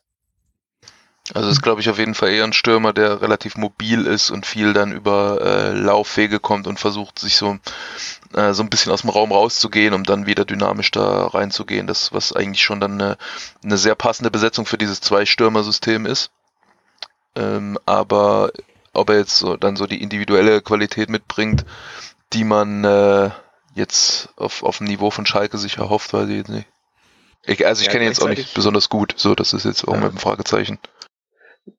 [1.33, 4.47] Also ist, glaube ich, auf jeden Fall eher ein Stürmer, der relativ mobil ist und
[4.47, 7.59] viel dann über äh, Laufwege kommt und versucht, sich so,
[8.33, 11.85] äh, so ein bisschen aus dem Raum rauszugehen, um dann wieder dynamisch da reinzugehen.
[11.85, 13.17] Das, was eigentlich schon dann eine,
[13.63, 16.31] eine sehr passende Besetzung für dieses Zwei-Stürmer-System ist.
[17.35, 18.51] Ähm, aber
[18.93, 21.63] ob er jetzt so, dann so die individuelle Qualität mitbringt,
[22.33, 23.29] die man äh,
[23.75, 26.67] jetzt auf, auf dem Niveau von Schalke sich erhofft, weiß ich jetzt nicht.
[27.45, 29.87] Ich, also ich ja, kenne ihn jetzt auch nicht besonders gut, so das ist jetzt
[29.87, 29.99] auch ja.
[29.99, 30.79] mit einem Fragezeichen.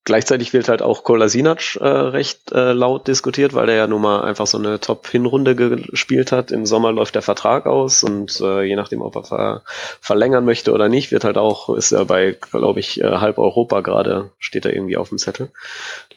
[0.04, 4.22] Gleichzeitig wird halt auch Kolasinac äh, recht äh, laut diskutiert, weil er ja nun mal
[4.22, 6.52] einfach so eine Top-Hinrunde gespielt hat.
[6.52, 9.62] Im Sommer läuft der Vertrag aus und äh, je nachdem, ob er ver
[10.00, 13.80] verlängern möchte oder nicht, wird halt auch, ist er bei, glaube ich, äh, halb Europa
[13.80, 15.50] gerade, steht er irgendwie auf dem Zettel.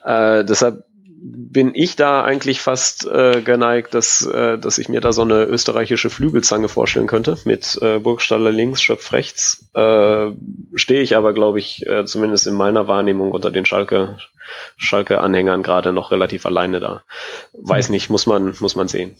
[0.03, 0.85] Äh, deshalb
[1.25, 5.45] bin ich da eigentlich fast äh, geneigt, dass, äh, dass ich mir da so eine
[5.45, 9.69] österreichische Flügelzange vorstellen könnte, mit äh, Burgstaller links, Schöpf rechts.
[9.73, 10.31] Äh,
[10.75, 14.17] Stehe ich aber, glaube ich, äh, zumindest in meiner Wahrnehmung unter den Schalke,
[14.75, 17.03] Schalke-Anhängern gerade noch relativ alleine da.
[17.53, 19.15] Weiß nicht, muss man, muss man sehen.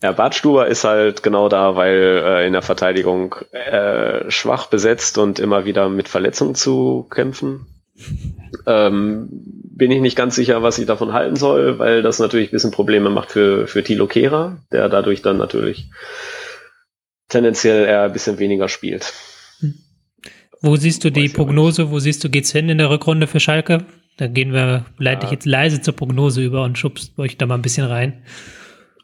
[0.00, 5.40] Ja, Bartstuber ist halt genau da, weil äh, in der Verteidigung äh, schwach besetzt und
[5.40, 7.66] immer wieder mit Verletzungen zu kämpfen
[8.66, 12.52] ähm, bin ich nicht ganz sicher, was ich davon halten soll, weil das natürlich ein
[12.52, 15.90] bisschen Probleme macht für, für Tilo Kehrer, der dadurch dann natürlich
[17.28, 19.12] tendenziell eher ein bisschen weniger spielt.
[20.60, 21.90] Wo siehst du die Prognose?
[21.90, 23.84] Wo siehst du, geht's hin in der Rückrunde für Schalke?
[24.16, 27.54] Da gehen wir, leite ich jetzt leise zur Prognose über und schubst euch da mal
[27.54, 28.24] ein bisschen rein.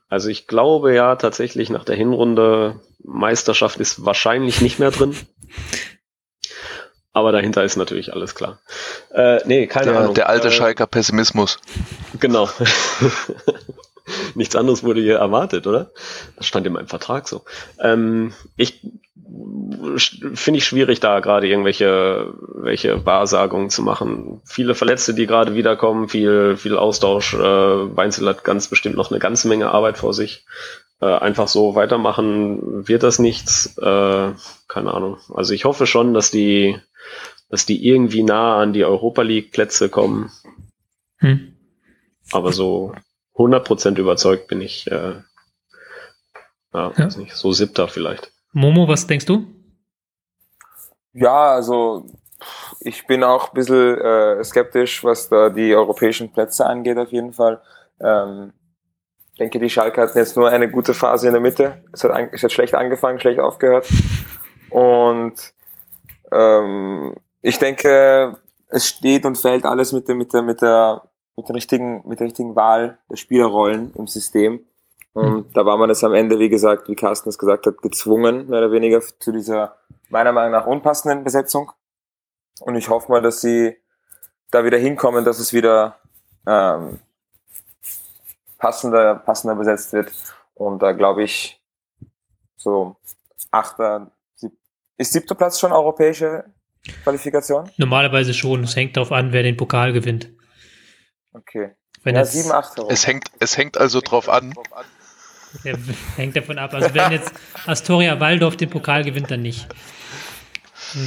[0.09, 5.15] Also ich glaube ja tatsächlich nach der Hinrunde Meisterschaft ist wahrscheinlich nicht mehr drin.
[7.15, 8.59] Aber dahinter ist natürlich alles klar.
[9.13, 10.15] Äh, nee, keine der, Ahnung.
[10.15, 11.59] Der alte äh, Schalker Pessimismus.
[12.21, 12.51] Genau.
[14.35, 15.93] Nichts anderes wurde hier erwartet, oder?
[16.37, 17.43] Das stand in meinem Vertrag so.
[17.81, 18.83] Ähm, ich
[20.35, 24.41] finde ich schwierig, da gerade irgendwelche welche Wahrsagungen zu machen.
[24.45, 27.35] Viele Verletzte, die gerade wiederkommen, viel, viel Austausch.
[27.35, 30.45] Äh, Weinzel hat ganz bestimmt noch eine ganze Menge Arbeit vor sich.
[31.01, 33.79] Äh, einfach so weitermachen wird das nichts.
[33.79, 34.33] Äh,
[34.69, 35.19] keine Ahnung.
[35.33, 36.79] Also ich hoffe schon, dass die,
[37.55, 40.33] dass die irgendwie nah an die Europa League Plätze kommen.
[41.19, 41.55] Hm.
[42.33, 42.93] Aber so
[43.37, 45.13] 100% überzeugt bin ich, äh,
[46.73, 46.99] ja, ja.
[46.99, 48.33] Weiß nicht, so siebter vielleicht.
[48.53, 49.47] Momo, was denkst du?
[51.13, 52.07] Ja, also
[52.81, 57.35] ich bin auch ein bisschen äh, skeptisch, was da die europäischen Plätze angeht, auf jeden
[57.35, 57.63] Fall.
[58.01, 58.53] Ähm,
[59.35, 61.85] ich denke, die Schalke hatten jetzt nur eine gute Phase in der Mitte.
[61.93, 63.87] Es hat, es hat schlecht angefangen, schlecht aufgehört.
[64.71, 65.35] Und
[66.33, 67.15] ähm,
[67.47, 68.39] ich denke,
[68.69, 71.03] es steht und fällt alles mit der, mit der, mit der,
[71.37, 74.65] mit der richtigen, mit der richtigen Wahl der Spielerrollen im System.
[75.13, 75.53] Und mhm.
[75.53, 78.61] da war man es am Ende, wie gesagt, wie Carsten es gesagt hat, gezwungen, mehr
[78.61, 79.77] oder weniger zu dieser
[80.09, 81.71] meiner Meinung nach unpassenden Besetzung.
[82.61, 83.77] Und ich hoffe mal, dass sie
[84.51, 85.99] da wieder hinkommen, dass es wieder
[86.47, 86.99] ähm,
[88.57, 90.13] passender, passender besetzt wird.
[90.55, 91.63] Und da glaube ich,
[92.57, 92.97] so
[93.51, 94.53] achter, sieb
[94.97, 96.45] ist siebter Platz schon europäische
[97.03, 97.71] Qualifikation?
[97.77, 98.65] Normalerweise schon.
[98.65, 100.31] Es hängt darauf an, wer den Pokal gewinnt.
[101.33, 101.73] Okay.
[102.03, 102.79] Wenn ja, sieben, acht.
[102.91, 104.55] Es hängt, es hängt also drauf an,
[105.63, 105.79] der
[106.17, 106.75] hängt davon ab.
[106.75, 107.33] Also wenn jetzt
[107.67, 109.67] Astoria Waldorf den Pokal gewinnt, dann nicht.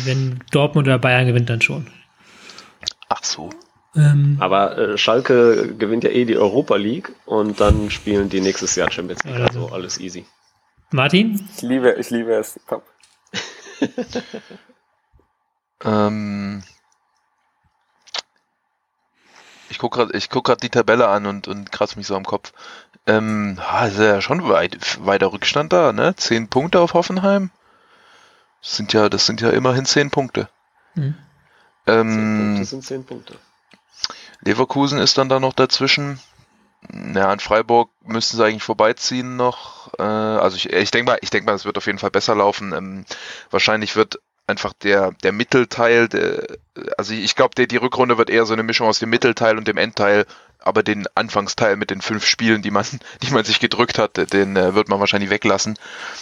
[0.06, 1.88] Wenn Dortmund oder Bayern gewinnt, dann schon.
[3.10, 3.50] Ach so.
[3.96, 8.76] Ähm, Aber äh, Schalke gewinnt ja eh die Europa League und dann spielen die nächstes
[8.76, 9.40] Jahr Champions League.
[9.40, 10.26] Also alles easy.
[10.92, 11.48] Martin?
[11.56, 12.60] Ich liebe, ich liebe es.
[12.68, 12.84] Top.
[15.84, 16.64] ähm,
[19.70, 22.54] ich gucke gerade guck die Tabelle an und, und kratze mich so am Kopf.
[23.06, 26.16] Ähm, ist ja schon weit, weiter Rückstand da, ne?
[26.16, 27.52] Zehn Punkte auf Hoffenheim.
[28.62, 30.50] Das sind ja, das sind ja immerhin zehn Punkte.
[30.96, 31.16] Mhm.
[31.86, 33.36] Ähm, zehn Punkte sind zehn Punkte.
[34.42, 36.20] Leverkusen ist dann da noch dazwischen.
[37.14, 39.94] Ja, an Freiburg müssten sie eigentlich vorbeiziehen noch.
[39.98, 42.36] Äh, also ich, ich denke mal, ich denke mal, es wird auf jeden Fall besser
[42.36, 42.74] laufen.
[42.74, 43.06] Ähm,
[43.50, 46.48] wahrscheinlich wird einfach der, der Mittelteil, der,
[46.98, 49.78] also ich glaube, die Rückrunde wird eher so eine Mischung aus dem Mittelteil und dem
[49.78, 50.26] Endteil
[50.60, 52.86] aber den Anfangsteil mit den fünf Spielen, die man,
[53.24, 55.78] die man sich gedrückt hat, den äh, wird man wahrscheinlich weglassen.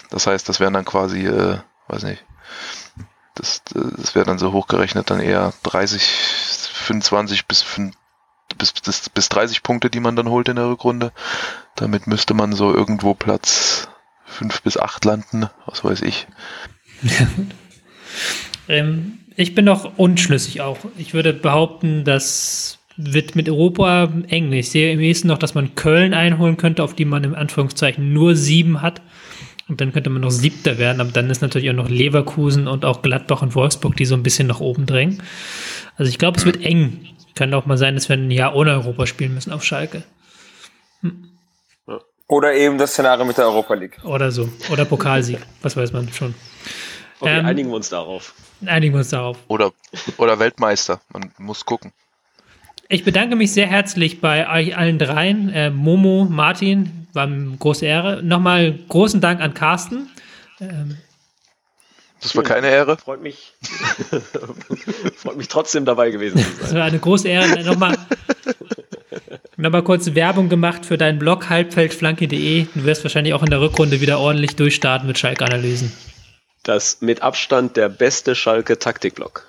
[0.10, 2.24] Das heißt, das wären dann quasi, äh, weiß nicht,
[3.34, 7.66] das, das wäre dann so hochgerechnet dann eher 30, 25 bis,
[8.58, 11.12] bis, bis, bis 30 Punkte, die man dann holt in der Rückrunde.
[11.76, 13.90] Damit müsste man so irgendwo Platz
[14.26, 16.28] 5 bis 8 landen, was weiß ich.
[18.68, 20.78] ähm, ich bin noch unschlüssig auch.
[20.98, 24.54] Ich würde behaupten, dass wird mit Europa eng.
[24.54, 28.14] Ich sehe im nächsten noch, dass man Köln einholen könnte, auf die man im Anführungszeichen
[28.14, 29.02] nur sieben hat.
[29.68, 32.86] Und dann könnte man noch Siebter werden, aber dann ist natürlich auch noch Leverkusen und
[32.86, 35.24] auch Gladbach und Wolfsburg, die so ein bisschen nach oben drängen.
[35.98, 37.08] Also ich glaube, es wird eng.
[37.34, 40.04] Kann auch mal sein, dass wir ein Jahr ohne Europa spielen müssen auf Schalke.
[41.02, 41.32] Hm.
[42.28, 43.98] Oder eben das Szenario mit der Europa League.
[44.04, 44.50] Oder so.
[44.72, 45.40] Oder Pokalsieg.
[45.62, 46.36] Was weiß man schon.
[47.20, 48.34] Okay, ähm, einigen wir uns darauf.
[48.66, 49.38] Einigen wir uns darauf.
[49.48, 49.72] Oder,
[50.18, 51.02] oder Weltmeister.
[51.12, 51.94] Man muss gucken.
[52.88, 55.50] Ich bedanke mich sehr herzlich bei euch allen dreien.
[55.50, 58.22] Äh, Momo, Martin, war eine große Ehre.
[58.22, 60.10] Nochmal großen Dank an Carsten.
[60.60, 60.98] Ähm,
[62.22, 62.98] das war keine Ehre.
[62.98, 63.54] Freut mich,
[65.16, 66.60] freut mich trotzdem dabei gewesen zu sein.
[66.62, 67.64] Das war eine große Ehre.
[67.64, 67.98] Nochmal,
[69.58, 72.66] nochmal kurz Werbung gemacht für deinen Blog halbfeldflanke.de.
[72.74, 75.92] Du wirst wahrscheinlich auch in der Rückrunde wieder ordentlich durchstarten mit Schalke-Analysen.
[76.66, 79.48] Das mit Abstand der beste Schalke-Taktikblog.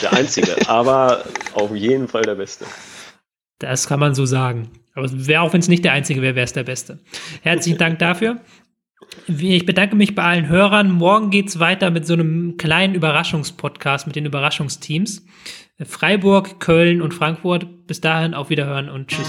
[0.00, 1.24] der einzige, aber
[1.54, 2.64] auf jeden Fall der beste.
[3.58, 4.70] Das kann man so sagen.
[4.94, 7.00] Aber wär, auch wenn es nicht der einzige wäre, wäre es der beste.
[7.42, 8.40] Herzlichen Dank dafür.
[9.26, 10.90] Ich bedanke mich bei allen Hörern.
[10.92, 15.24] Morgen geht es weiter mit so einem kleinen Überraschungspodcast mit den Überraschungsteams.
[15.84, 17.86] Freiburg, Köln und Frankfurt.
[17.86, 19.28] Bis dahin auf Wiederhören und Tschüss.